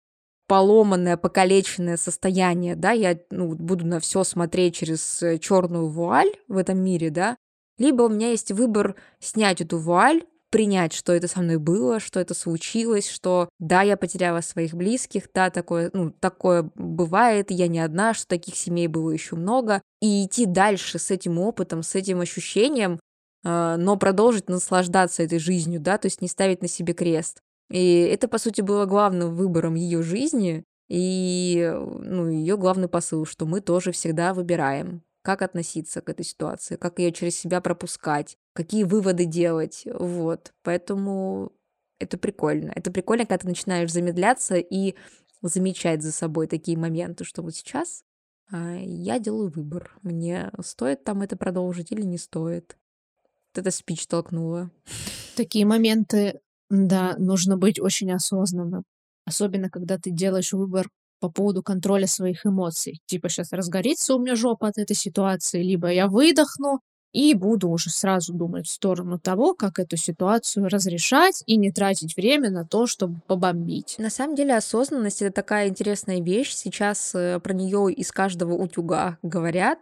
[0.49, 6.57] поломанное, покалеченное состояние, да, я ну, буду на все смотреть через э, черную вуаль в
[6.57, 7.37] этом мире, да,
[7.79, 12.21] либо у меня есть выбор снять эту вуаль, принять, что это со мной было, что
[12.21, 17.81] это случилось, что да, я потеряла своих близких, да, такое, ну, такое бывает, я не
[17.81, 22.21] одна, что таких семей было еще много, и идти дальше с этим опытом, с этим
[22.21, 23.01] ощущением,
[23.45, 27.41] э, но продолжить наслаждаться этой жизнью, да, то есть не ставить на себе крест.
[27.71, 33.47] И это, по сути, было главным выбором ее жизни, и ну, ее главный посыл, что
[33.47, 38.85] мы тоже всегда выбираем, как относиться к этой ситуации, как ее через себя пропускать, какие
[38.85, 39.83] выводы делать.
[39.87, 40.53] Вот.
[40.63, 41.53] Поэтому
[41.99, 42.73] это прикольно.
[42.75, 44.95] Это прикольно, когда ты начинаешь замедляться и
[45.43, 48.03] замечать за собой такие моменты, что вот сейчас
[48.51, 49.97] а, я делаю выбор.
[50.03, 52.77] Мне стоит там это продолжить или не стоит.
[53.55, 54.71] Вот это спич толкнула.
[55.37, 58.85] Такие моменты, да, нужно быть очень осознанным.
[59.25, 60.89] Особенно, когда ты делаешь выбор
[61.21, 63.01] по поводу контроля своих эмоций.
[63.07, 66.81] Типа сейчас разгорится у меня жопа от этой ситуации, либо я выдохну,
[67.13, 72.17] и буду уже сразу думать в сторону того, как эту ситуацию разрешать и не тратить
[72.17, 73.97] время на то, чтобы побомбить.
[73.99, 76.53] На самом деле осознанность это такая интересная вещь.
[76.53, 79.79] Сейчас э, про нее из каждого утюга говорят.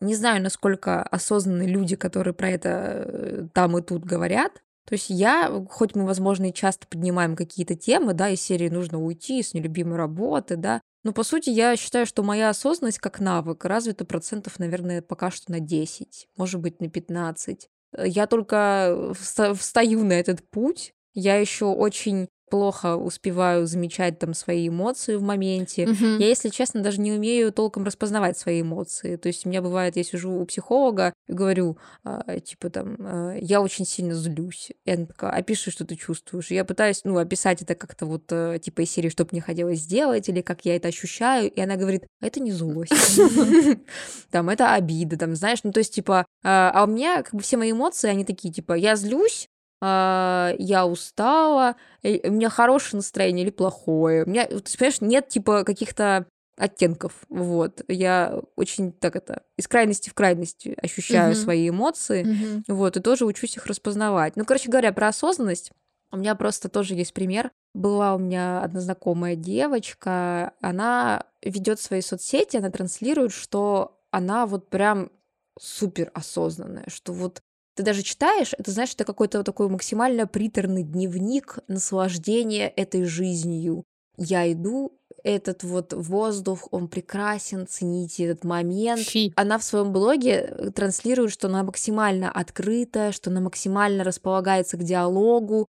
[0.00, 4.52] Не знаю, насколько осознанны люди, которые про это э, там и тут говорят.
[4.84, 9.00] То есть я, хоть мы, возможно, и часто поднимаем какие-то темы, да, из серии «Нужно
[9.00, 13.64] уйти с нелюбимой работы», да, но, по сути, я считаю, что моя осознанность как навык
[13.64, 17.68] развита процентов, наверное, пока что на 10, может быть, на 15.
[17.92, 24.68] Э, я только встаю на этот путь, я еще очень плохо успеваю замечать там свои
[24.68, 25.86] эмоции в моменте.
[25.86, 26.18] Мгм.
[26.18, 29.16] Я, если честно, даже не умею толком распознавать свои эмоции.
[29.16, 33.36] То есть у меня бывает, я сижу у психолога и говорю, а, типа там, а,
[33.40, 34.70] я очень сильно злюсь.
[34.84, 36.50] И она такая, опиши, что ты чувствуешь.
[36.50, 39.78] И я пытаюсь, ну, описать это как-то вот, э, типа из серии, что мне хотелось
[39.78, 41.50] сделать, или как я это ощущаю.
[41.50, 42.92] И она говорит, это не злость.
[44.30, 47.40] Там, это обида, там, знаешь, ну, то есть, типа, а а у меня как бы
[47.40, 49.51] все мои эмоции, они такие, типа, я злюсь, а,
[49.82, 54.24] я устала, у меня хорошее настроение или плохое.
[54.24, 56.26] У меня, ты понимаешь, нет типа каких-то
[56.56, 57.12] оттенков.
[57.28, 57.82] Вот.
[57.88, 61.40] Я очень так это из крайности в крайность ощущаю Мгм.
[61.40, 62.24] свои эмоции.
[62.24, 62.64] Мгм.
[62.68, 64.36] Вот, и тоже учусь их распознавать.
[64.36, 65.72] Ну, короче говоря, про осознанность.
[66.12, 67.50] У меня просто тоже есть пример.
[67.74, 74.68] Была у меня одна знакомая девочка, она ведет свои соцсети, она транслирует, что она вот
[74.68, 75.10] прям
[75.58, 77.42] супер осознанная, что вот
[77.74, 83.84] ты даже читаешь, это знаешь, это какой-то такой максимально приторный дневник наслаждения этой жизнью.
[84.18, 89.02] Я иду, этот вот воздух, он прекрасен, цените этот момент.
[89.02, 89.32] Фи.
[89.36, 94.82] Она в своем блоге э, транслирует, что она максимально открытая, что она максимально располагается к
[94.82, 95.66] диалогу.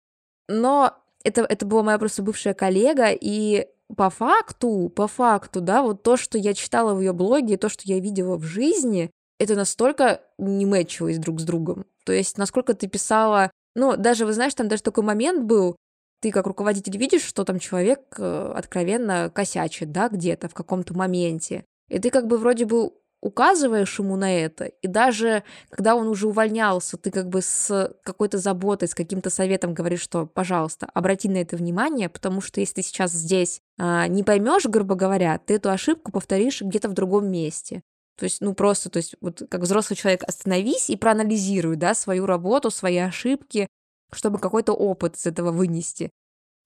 [0.47, 0.93] Но
[1.23, 6.17] это, это была моя просто бывшая коллега, и по факту, по факту, да, вот то,
[6.17, 10.21] что я читала в ее блоге, и то, что я видела в жизни, это настолько
[10.37, 11.85] не мэчилось друг с другом.
[12.05, 13.51] То есть, насколько ты писала...
[13.75, 15.75] Ну, даже, вы знаешь, там даже такой момент был,
[16.21, 21.65] ты как руководитель видишь, что там человек э, откровенно косячит, да, где-то в каком-то моменте.
[21.89, 22.91] И ты как бы вроде бы
[23.21, 28.39] указываешь ему на это, и даже когда он уже увольнялся, ты как бы с какой-то
[28.39, 32.81] заботой, с каким-то советом говоришь, что, пожалуйста, обрати на это внимание, потому что если ты
[32.81, 37.83] сейчас здесь а, не поймешь, грубо говоря, ты эту ошибку повторишь где-то в другом месте.
[38.21, 42.27] То есть, ну просто, то есть вот как взрослый человек остановись и проанализируй, да, свою
[42.27, 43.65] работу, свои ошибки,
[44.13, 46.11] чтобы какой-то опыт из этого вынести.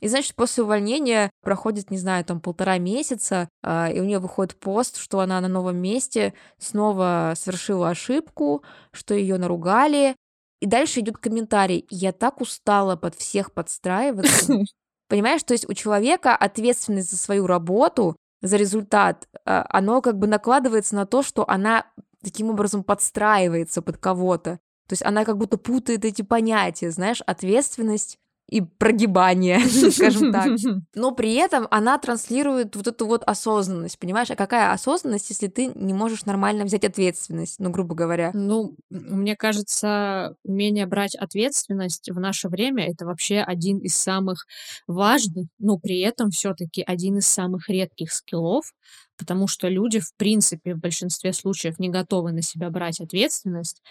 [0.01, 4.59] И значит, после увольнения проходит, не знаю, там полтора месяца, а, и у нее выходит
[4.59, 10.17] пост, что она на новом месте снова совершила ошибку, что ее наругали.
[10.59, 11.85] И дальше идет комментарий.
[11.89, 14.59] Я так устала под всех подстраиваться.
[15.07, 20.27] Понимаешь, то есть у человека ответственность за свою работу, за результат, а, оно как бы
[20.27, 21.85] накладывается на то, что она
[22.23, 24.59] таким образом подстраивается под кого-то.
[24.87, 29.59] То есть она как будто путает эти понятия, знаешь, ответственность и прогибание,
[29.91, 30.47] скажем так.
[30.95, 34.29] Но при этом она транслирует вот эту вот осознанность, понимаешь?
[34.29, 38.31] А какая осознанность, если ты не можешь нормально взять ответственность, ну, грубо говоря?
[38.33, 44.45] Ну, мне кажется, умение брать ответственность в наше время это вообще один из самых
[44.87, 48.73] важных, но при этом все-таки один из самых редких скиллов,
[49.17, 53.81] потому что люди, в принципе, в большинстве случаев не готовы на себя брать ответственность.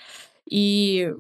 [0.48, 1.12] И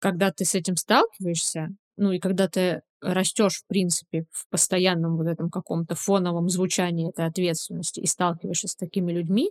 [0.00, 5.26] когда ты с этим сталкиваешься, ну и когда ты растешь, в принципе, в постоянном вот
[5.26, 9.50] этом каком-то фоновом звучании этой ответственности и сталкиваешься с такими людьми,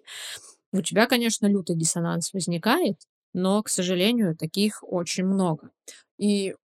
[0.71, 2.97] у тебя, конечно, лютый диссонанс возникает,
[3.33, 5.69] но, к сожалению, таких очень много.
[6.17, 6.55] И,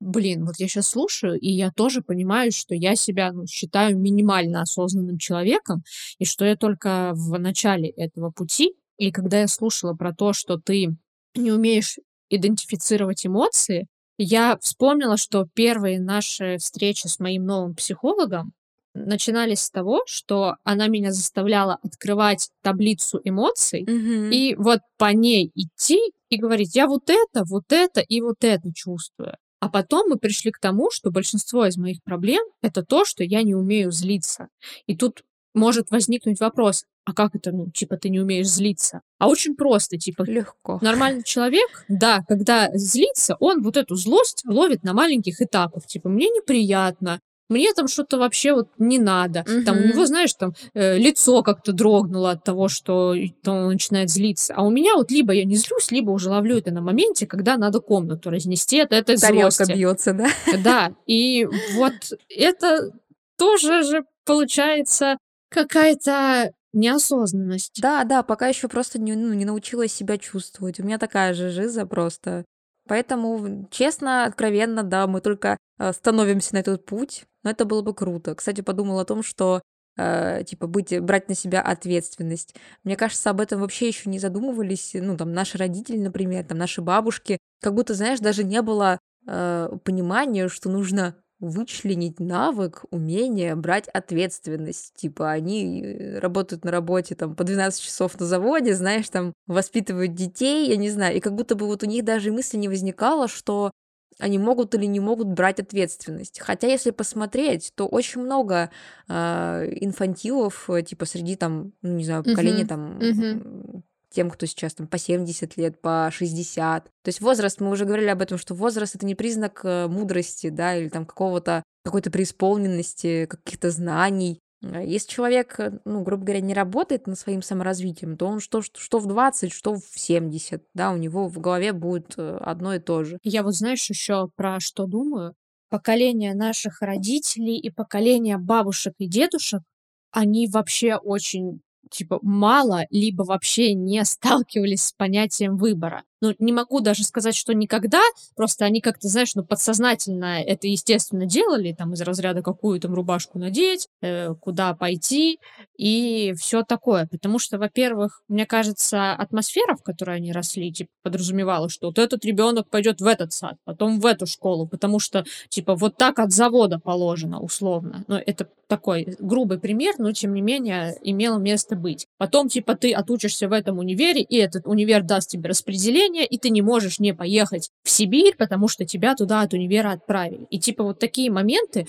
[0.00, 4.62] блин, вот я сейчас слушаю, и я тоже понимаю, что я себя ну, считаю минимально
[4.62, 5.82] осознанным человеком,
[6.18, 10.58] и что я только в начале этого пути, и когда я слушала про то, что
[10.58, 10.96] ты
[11.34, 11.98] не умеешь
[12.30, 13.86] идентифицировать эмоции,
[14.18, 18.52] я вспомнила, что первые наши встречи с моим новым психологом
[18.94, 24.30] начинались с того, что она меня заставляла открывать таблицу эмоций Мгм.
[24.30, 26.00] и вот по ней идти
[26.30, 29.36] и говорить, я вот это, вот это и вот это чувствую.
[29.60, 33.42] А потом мы пришли к тому, что большинство из моих проблем это то, что я
[33.42, 34.48] не умею злиться.
[34.86, 35.22] И тут
[35.54, 39.00] может возникнуть вопрос, а как это, ну, типа, ты не умеешь злиться?
[39.18, 40.78] А очень просто, типа, Легко.
[40.82, 45.86] нормальный человек, да, когда злится, он вот эту злость ловит на маленьких этапах.
[45.86, 49.44] Типа, мне неприятно, мне там что-то вообще вот не надо.
[49.64, 54.10] Там у него, знаешь, там э, лицо как-то дрогнуло от того, что то он начинает
[54.10, 54.52] злиться.
[54.54, 57.56] А у меня вот либо я не злюсь, либо уже ловлю это на моменте, когда
[57.56, 59.72] надо комнату разнести от этой Тарелка злости.
[59.72, 60.28] бьется, да?
[60.62, 61.94] Да, и вот
[62.28, 62.90] это
[63.38, 65.16] тоже же получается
[65.50, 67.80] какая-то неосознанность.
[67.80, 70.80] Да, да, пока еще просто не, ну, не научилась себя чувствовать.
[70.80, 72.44] У меня такая же жиза просто.
[72.86, 77.94] Поэтому, честно, откровенно, да, мы только э, становимся на этот путь, но это было бы
[77.94, 78.34] круто.
[78.34, 79.62] Кстати, подумала о том, что
[79.98, 82.54] э, типа быть, брать на себя ответственность.
[82.84, 86.80] Мне кажется, об этом вообще еще не задумывались, ну, там, наши родители, например, там, наши
[86.80, 87.38] бабушки.
[87.60, 94.94] Как будто, знаешь, даже не было э, понимания, что нужно вычленить навык, умение брать ответственность.
[94.94, 100.14] Типа они э, работают на работе там по 12 часов на заводе, знаешь, там воспитывают
[100.14, 103.28] детей, я не знаю, и как будто бы вот у них даже мысли не возникало,
[103.28, 103.70] что
[104.18, 106.40] они могут или не могут брать ответственность.
[106.40, 108.70] Хотя, если посмотреть, то очень много
[109.08, 113.84] а, инфантилов, э, типа среди там, ну, не знаю, поколения Мгм, там мгм.
[114.10, 116.84] Тем, кто сейчас там по 70 лет, по 60.
[116.84, 120.48] То есть возраст, мы уже говорили об этом, что возраст это не признак э, мудрости,
[120.48, 124.40] да, или там какого-то какой-то преисполненности, каких-то знаний.
[124.62, 128.62] А Если человек, э, ну, грубо говоря, не работает над своим саморазвитием, то он что,
[128.62, 132.74] что, что в 20, что в 70, да, у него в голове будет э, одно
[132.74, 133.18] и то же.
[133.22, 135.34] Я вот знаешь еще про что думаю?
[135.70, 139.62] Поколение наших родителей и поколение бабушек и дедушек,
[140.10, 141.60] они вообще очень
[141.90, 146.04] типа мало, либо вообще не сталкивались с понятием выбора.
[146.20, 148.00] Ну, не могу даже сказать, что никогда,
[148.36, 153.38] просто они как-то, знаешь, ну, подсознательно это, естественно, делали, там, из разряда какую там рубашку
[153.38, 155.38] надеть, э, куда пойти
[155.76, 157.06] и все такое.
[157.06, 162.24] Потому что, во-первых, мне кажется, атмосфера, в которой они росли, типа, подразумевала, что вот этот
[162.24, 166.32] ребенок пойдет в этот сад, потом в эту школу, потому что, типа, вот так от
[166.32, 168.04] завода положено, условно.
[168.08, 172.06] Ну, это такой грубый пример, но, тем не менее, имело место быть.
[172.18, 176.50] Потом, типа, ты отучишься в этом универе, и этот универ даст тебе распределение, и ты
[176.50, 180.46] не можешь не поехать в Сибирь, потому что тебя туда от универа отправили.
[180.50, 181.86] И, типа, вот такие моменты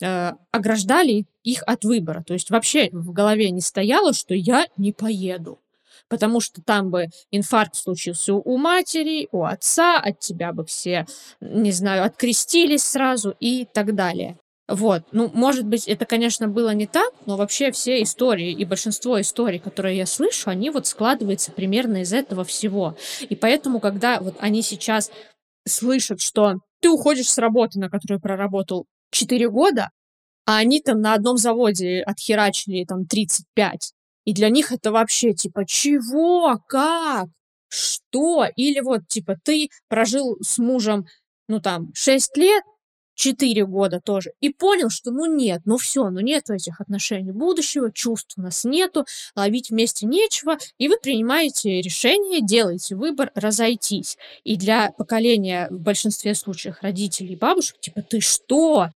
[0.00, 2.22] э, ограждали их от выбора.
[2.26, 5.58] То есть вообще в голове не стояло, что я не поеду.
[6.08, 11.06] Потому что там бы инфаркт случился у матери, у отца, от тебя бы все,
[11.40, 14.38] не знаю, открестились сразу и так далее.
[14.68, 19.20] Вот, ну, может быть, это, конечно, было не так, но вообще все истории и большинство
[19.20, 22.96] историй, которые я слышу, они вот складываются примерно из этого всего.
[23.28, 25.10] И поэтому, когда вот они сейчас
[25.66, 29.90] слышат, что ты уходишь с работы, на которой проработал 4 года,
[30.46, 33.92] а они там на одном заводе отхерачили там 35,
[34.24, 37.28] И для них это вообще типа чего, как,
[37.68, 38.46] что?
[38.56, 41.06] Или вот типа ты прожил с мужем,
[41.48, 42.62] ну там, 6 лет,
[43.22, 47.92] 4 года тоже, и понял, что ну нет, ну все, ну нет этих отношений будущего,
[47.92, 49.06] чувств у нас нету,
[49.36, 54.18] ловить вместе нечего, и вы принимаете решение, делаете выбор разойтись.
[54.42, 58.88] И для поколения в большинстве случаев родителей и бабушек, типа, ты что?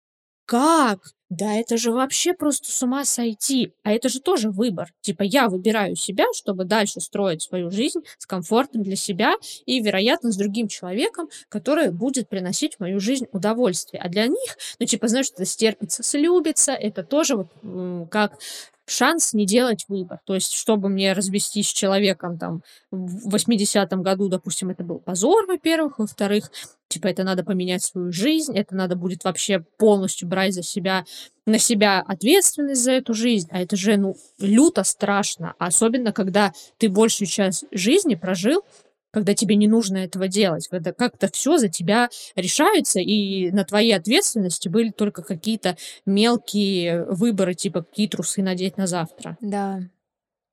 [0.45, 1.14] Как?
[1.29, 3.73] Да это же вообще просто с ума сойти.
[3.83, 4.93] А это же тоже выбор.
[5.01, 9.33] Типа я выбираю себя, чтобы дальше строить свою жизнь с комфортом для себя
[9.65, 14.01] и, вероятно, с другим человеком, который будет приносить в мою жизнь удовольствие.
[14.03, 17.47] А для них, ну, типа, знаешь, это стерпится, слюбится, это тоже вот
[18.11, 18.37] как
[18.85, 20.19] шанс не делать выбор.
[20.25, 22.61] То есть, чтобы мне развестись с человеком там
[22.91, 25.99] в 80-м году, допустим, это был позор, во-первых.
[25.99, 26.51] Во-вторых,
[26.87, 31.05] типа, это надо поменять свою жизнь, это надо будет вообще полностью брать за себя,
[31.45, 33.47] на себя ответственность за эту жизнь.
[33.51, 35.53] А это же, ну, люто страшно.
[35.57, 38.63] Особенно, когда ты большую часть жизни прожил
[39.15, 43.95] когда тебе не нужно этого делать, когда как-то все за тебя решается, и на твоей
[43.95, 49.37] ответственности были только какие-то мелкие выборы, типа какие трусы надеть на завтра.
[49.39, 49.79] Да,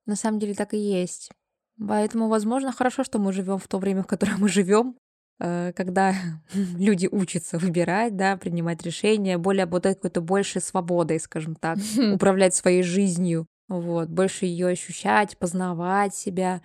[0.06, 1.30] на самом деле так и есть.
[1.76, 4.94] Поэтому, возможно, хорошо, что мы живем в то время, в котором мы живем,
[5.40, 6.14] э, когда
[6.54, 11.78] люди учатся выбирать, да, принимать решения, более обладать какой-то большей свободой, скажем так,
[12.14, 16.62] управлять своей жизнью, вот, больше ее ощущать, познавать себя,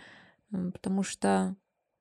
[0.51, 1.55] потому что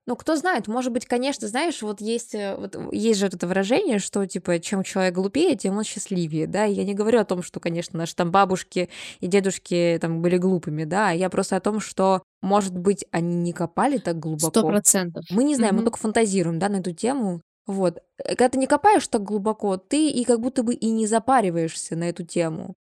[0.07, 3.99] ну, кто знает, может быть, конечно, знаешь, вот есть, э, вот есть же это выражение,
[3.99, 7.59] что, типа, чем человек глупее, тем он счастливее, да, я не говорю о том, что,
[7.59, 8.89] конечно, наши там бабушки
[9.21, 13.53] и дедушки там были глупыми, да, я просто о том, что, может быть, они не
[13.53, 14.51] копали так глубоко.
[14.51, 15.25] Сто процентов.
[15.31, 17.99] Мы не знаем, мы только фантазируем, да, на эту тему, вот.
[18.19, 21.97] Э, когда ты не копаешь так глубоко, ты и как будто бы и не запариваешься
[21.97, 22.75] на эту тему.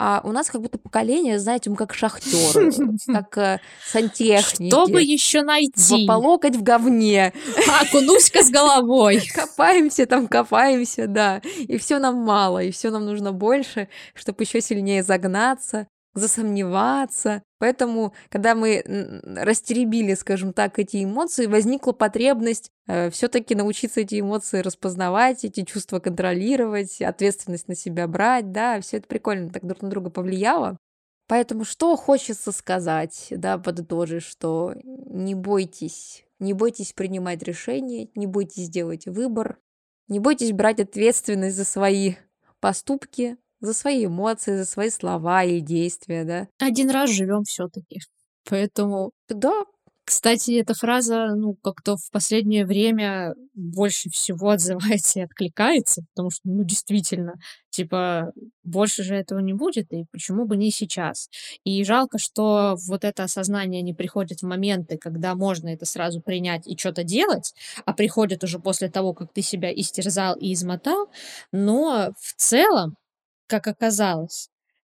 [0.00, 2.70] А у нас как будто поколение, знаете, мы как шахтеры,
[3.06, 4.70] как э, сантехники.
[4.70, 6.06] Что бы еще найти?
[6.06, 7.32] По локоть в говне.
[7.80, 9.28] Окунусь-ка с головой.
[9.34, 11.42] Копаемся там, копаемся, да.
[11.66, 15.88] И все нам мало, и все нам нужно больше, чтобы еще сильнее загнаться
[16.18, 17.42] засомневаться.
[17.58, 18.82] Поэтому, когда мы
[19.24, 25.98] растеребили, скажем так, эти эмоции, возникла потребность э, все-таки научиться эти эмоции распознавать, эти чувства
[25.98, 30.76] контролировать, ответственность на себя брать, да, все это прикольно так друг на друга повлияло.
[31.28, 38.70] Поэтому что хочется сказать, да, подытожить, что не бойтесь, не бойтесь принимать решения, не бойтесь
[38.70, 39.58] делать выбор,
[40.08, 42.14] не бойтесь брать ответственность за свои
[42.60, 46.48] поступки, за свои эмоции, за свои слова и действия, да.
[46.58, 48.00] Один раз живем все-таки.
[48.48, 49.64] Поэтому, да,
[50.04, 56.40] кстати, эта фраза, ну, как-то в последнее время больше всего отзывается и откликается, потому что,
[56.44, 57.34] ну, действительно,
[57.68, 58.32] типа,
[58.64, 61.28] больше же этого не будет, и почему бы не сейчас?
[61.64, 66.66] И жалко, что вот это осознание не приходит в моменты, когда можно это сразу принять
[66.66, 67.52] и что-то делать,
[67.84, 71.10] а приходит уже после того, как ты себя истерзал и измотал,
[71.52, 72.96] но в целом
[73.48, 74.48] как оказалось,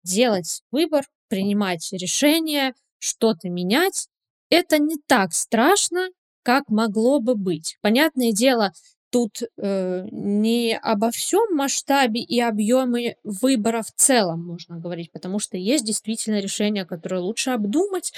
[0.04, 4.08] делать выбор, принимать решение, что-то менять,
[4.50, 6.08] это не так страшно,
[6.42, 7.78] как могло бы быть.
[7.80, 8.72] Понятное дело,
[9.10, 15.56] тут э, не обо всем масштабе и объеме выбора в целом можно говорить, потому что
[15.56, 18.12] есть действительно решения, которые лучше обдумать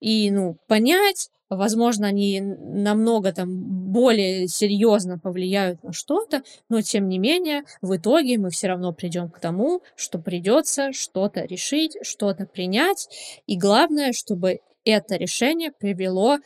[0.00, 3.48] и ну, понять, возможно, они намного там
[3.92, 9.30] более серьезно повлияют на что-то, но тем не менее, в итоге мы все равно придем
[9.30, 13.08] к тому, что придется что-то решить, что-то принять,
[13.46, 16.38] и главное, чтобы это решение привело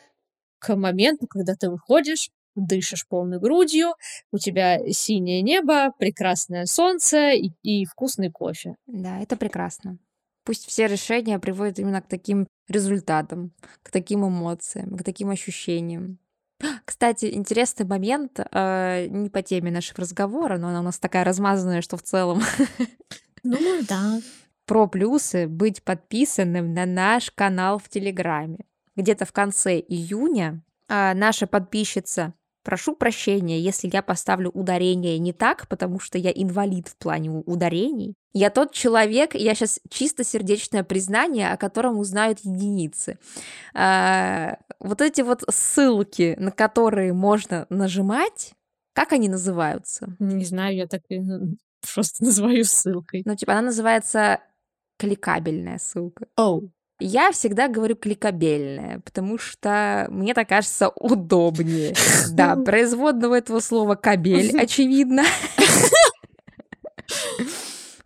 [0.58, 3.94] к моменту, когда ты выходишь, дышишь полной грудью,
[4.30, 8.76] у тебя синее небо, прекрасное солнце и, и вкусный кофе.
[8.86, 9.98] Да, это прекрасно.
[10.44, 16.18] Пусть все решения приводят именно к таким результатам, к таким эмоциям, к таким ощущениям.
[16.84, 21.82] Кстати, интересный момент, э, не по теме нашего разговора, но она у нас такая размазанная,
[21.82, 22.42] что в целом.
[23.44, 24.20] Ну да.
[24.66, 28.60] Про плюсы быть подписанным на наш канал в Телеграме.
[28.94, 35.66] Где-то в конце июня э, наша подписчица Прошу прощения, если я поставлю ударение не так,
[35.68, 38.14] потому что я инвалид в плане ударений.
[38.32, 43.18] Я тот человек, я сейчас чисто сердечное признание, о котором узнают единицы.
[43.74, 48.52] А, вот эти вот ссылки, на которые можно нажимать,
[48.94, 50.14] как они называются?
[50.18, 51.20] Не знаю, я так и
[51.94, 53.22] просто называю ссылкой.
[53.24, 54.40] Ну, типа, она называется
[54.98, 56.26] кликабельная ссылка.
[56.38, 56.68] Oh.
[57.00, 61.94] Я всегда говорю кликабельное, потому что мне так кажется удобнее.
[62.30, 65.24] Да, производного этого слова кабель, очевидно.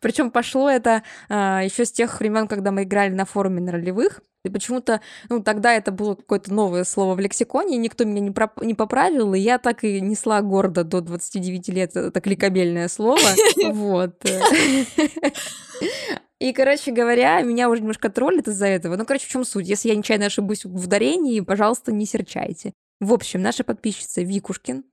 [0.00, 4.20] Причем пошло это а, еще с тех времен, когда мы играли на форуме на ролевых.
[4.44, 8.30] И почему-то, ну, тогда это было какое-то новое слово в лексиконе, и никто меня не,
[8.30, 13.18] проп- не поправил, и я так и несла гордо до 29 лет это кликабельное слово.
[13.64, 14.24] Вот.
[16.38, 18.96] И, короче говоря, меня уже немножко троллит из-за этого.
[18.96, 19.68] Ну, короче, в чем суть?
[19.68, 22.74] Если я нечаянно ошибусь в ударении, пожалуйста, не серчайте.
[23.00, 24.84] В общем, наша подписчица Викушкин,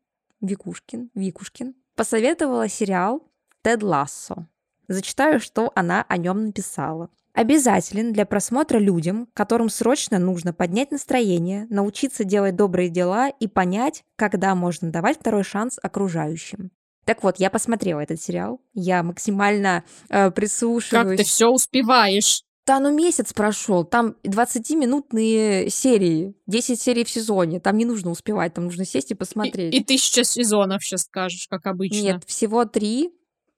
[0.41, 3.30] Викушкин, Викушкин, посоветовала сериал
[3.62, 4.48] «Тед Лассо».
[4.88, 7.10] Зачитаю, что она о нем написала.
[7.34, 14.04] Обязателен для просмотра людям, которым срочно нужно поднять настроение, научиться делать добрые дела и понять,
[14.16, 16.72] когда можно давать второй шанс окружающим.
[17.06, 21.08] Так вот, я посмотрела этот сериал, я максимально э, прислушиваюсь.
[21.08, 22.43] Как ты все успеваешь?
[22.66, 28.54] Да, ну месяц прошел, там 20-минутные серии, 10 серий в сезоне, там не нужно успевать,
[28.54, 29.74] там нужно сесть и посмотреть.
[29.74, 32.01] И, и тысяча сезонов сейчас скажешь, как обычно.
[32.01, 33.12] Нет, всего три,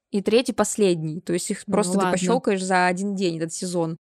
[0.09, 2.11] и третий последний, то есть их Ну просто ты ладно.
[2.13, 3.97] пощелкаешь за один день этот сезон.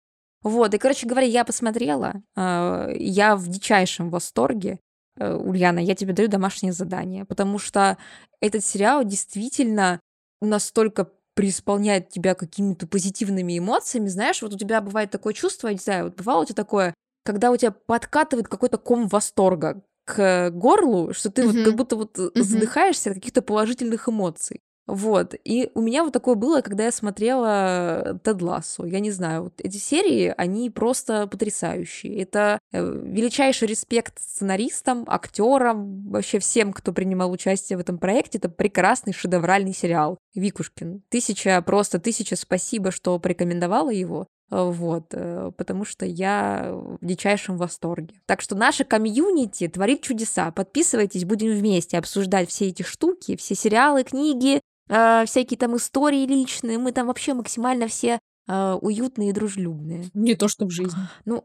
[0.43, 4.79] Вот, и, короче говоря, я посмотрела, э, я в дичайшем восторге.
[5.17, 7.97] Э, Ульяна, я тебе даю домашнее задание, потому что
[8.39, 9.99] этот сериал действительно
[10.41, 15.79] настолько преисполняет тебя какими-то позитивными эмоциями, знаешь, вот у тебя бывает такое чувство, я не
[15.79, 16.93] знаю, вот бывало у тебя такое,
[17.23, 21.63] когда у тебя подкатывает какой-то ком восторга к горлу, что ты вот Мгм.
[21.65, 22.41] как будто вот Мгм.
[22.43, 24.59] задыхаешься от каких-то положительных эмоций.
[24.87, 25.35] Вот.
[25.43, 28.85] И у меня вот такое было, когда я смотрела Тед Лассо.
[28.85, 32.21] Я не знаю, вот эти серии, они просто потрясающие.
[32.21, 38.39] Это э, величайший респект сценаристам, актерам, вообще всем, кто принимал участие в этом проекте.
[38.39, 40.17] Это прекрасный шедевральный сериал.
[40.35, 44.27] Викушкин, тысяча, просто тысяча спасибо, что порекомендовала его.
[44.49, 48.15] Э, Вот, э, потому что я в дичайшем восторге.
[48.25, 50.51] Так что наша комьюнити творит чудеса.
[50.51, 54.59] Подписывайтесь, будем вместе обсуждать все эти штуки, все сериалы, книги,
[54.91, 56.77] э, всякие там истории личные.
[56.77, 60.09] Мы там вообще максимально все э, уютные и дружелюбные.
[60.13, 61.01] Не то, что в жизни.
[61.25, 61.43] Ну,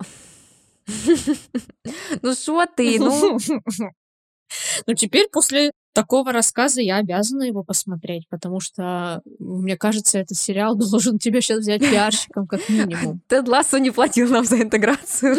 [2.22, 3.38] ну что ты, ну,
[4.86, 10.74] Ну, теперь после такого рассказа я обязана его посмотреть, потому что, мне кажется, этот сериал
[10.76, 13.20] должен тебя сейчас взять пиарщиком как минимум.
[13.28, 15.34] Тед Лассо не платил нам за интеграцию.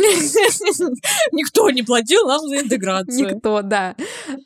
[1.32, 3.36] Никто не платил нам за интеграцию.
[3.36, 3.96] Никто, да.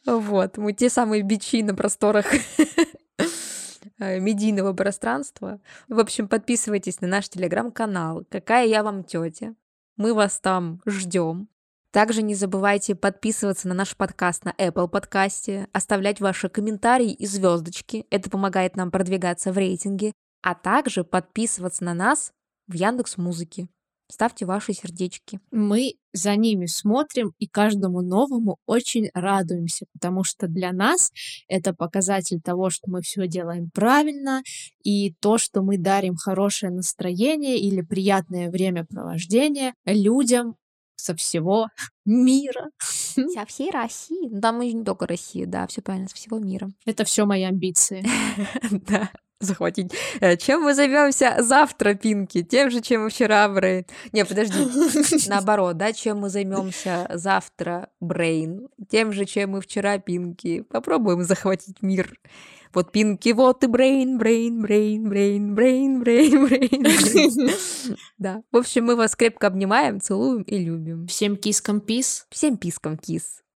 [0.05, 2.25] Вот, мы те самые бичи на просторах
[4.01, 5.59] медийного пространства.
[5.87, 8.25] В общем, подписывайтесь на наш телеграм-канал.
[8.29, 9.55] Какая я вам тетя?
[9.97, 11.47] Мы вас там ждем.
[11.91, 18.05] Также не забывайте подписываться на наш подкаст на Apple подкасте, оставлять ваши комментарии и звездочки.
[18.09, 20.13] Это помогает нам продвигаться в рейтинге.
[20.41, 22.31] А также подписываться на нас
[22.67, 23.67] в Яндекс Музыке.
[24.11, 25.39] Ставьте ваши сердечки.
[25.51, 31.11] Мы за ними смотрим и каждому новому очень радуемся, потому что для нас
[31.47, 34.43] это показатель того, что мы все делаем правильно,
[34.83, 40.55] и то, что мы дарим хорошее настроение или приятное времяпровождение людям
[40.97, 41.67] со всего
[42.05, 42.69] мира.
[42.79, 44.29] Со всей России.
[44.29, 46.69] Ну, там и не только Россия, да, все правильно, со всего мира.
[46.85, 48.05] Это все мои амбиции.
[48.71, 49.93] Да, захватить.
[50.19, 52.43] Э, Чем мы займемся завтра, Пинки?
[52.43, 53.85] Тем же, чем вчера, Брейн.
[54.11, 54.57] Не, подожди.
[55.27, 58.69] Наоборот, да, чем мы займемся завтра, Брейн?
[58.89, 60.61] Тем же, чем и вчера, Пинки.
[60.61, 62.17] Попробуем захватить мир.
[62.73, 67.49] Вот Пинки, вот и Брейн, Брейн, Брейн, Брейн, Брейн, Брейн, Брейн.
[68.17, 68.43] Да.
[68.51, 71.07] В общем, мы вас крепко обнимаем, целуем и любим.
[71.07, 72.27] Всем кискам peace.
[72.29, 73.41] Всем пискам kiss.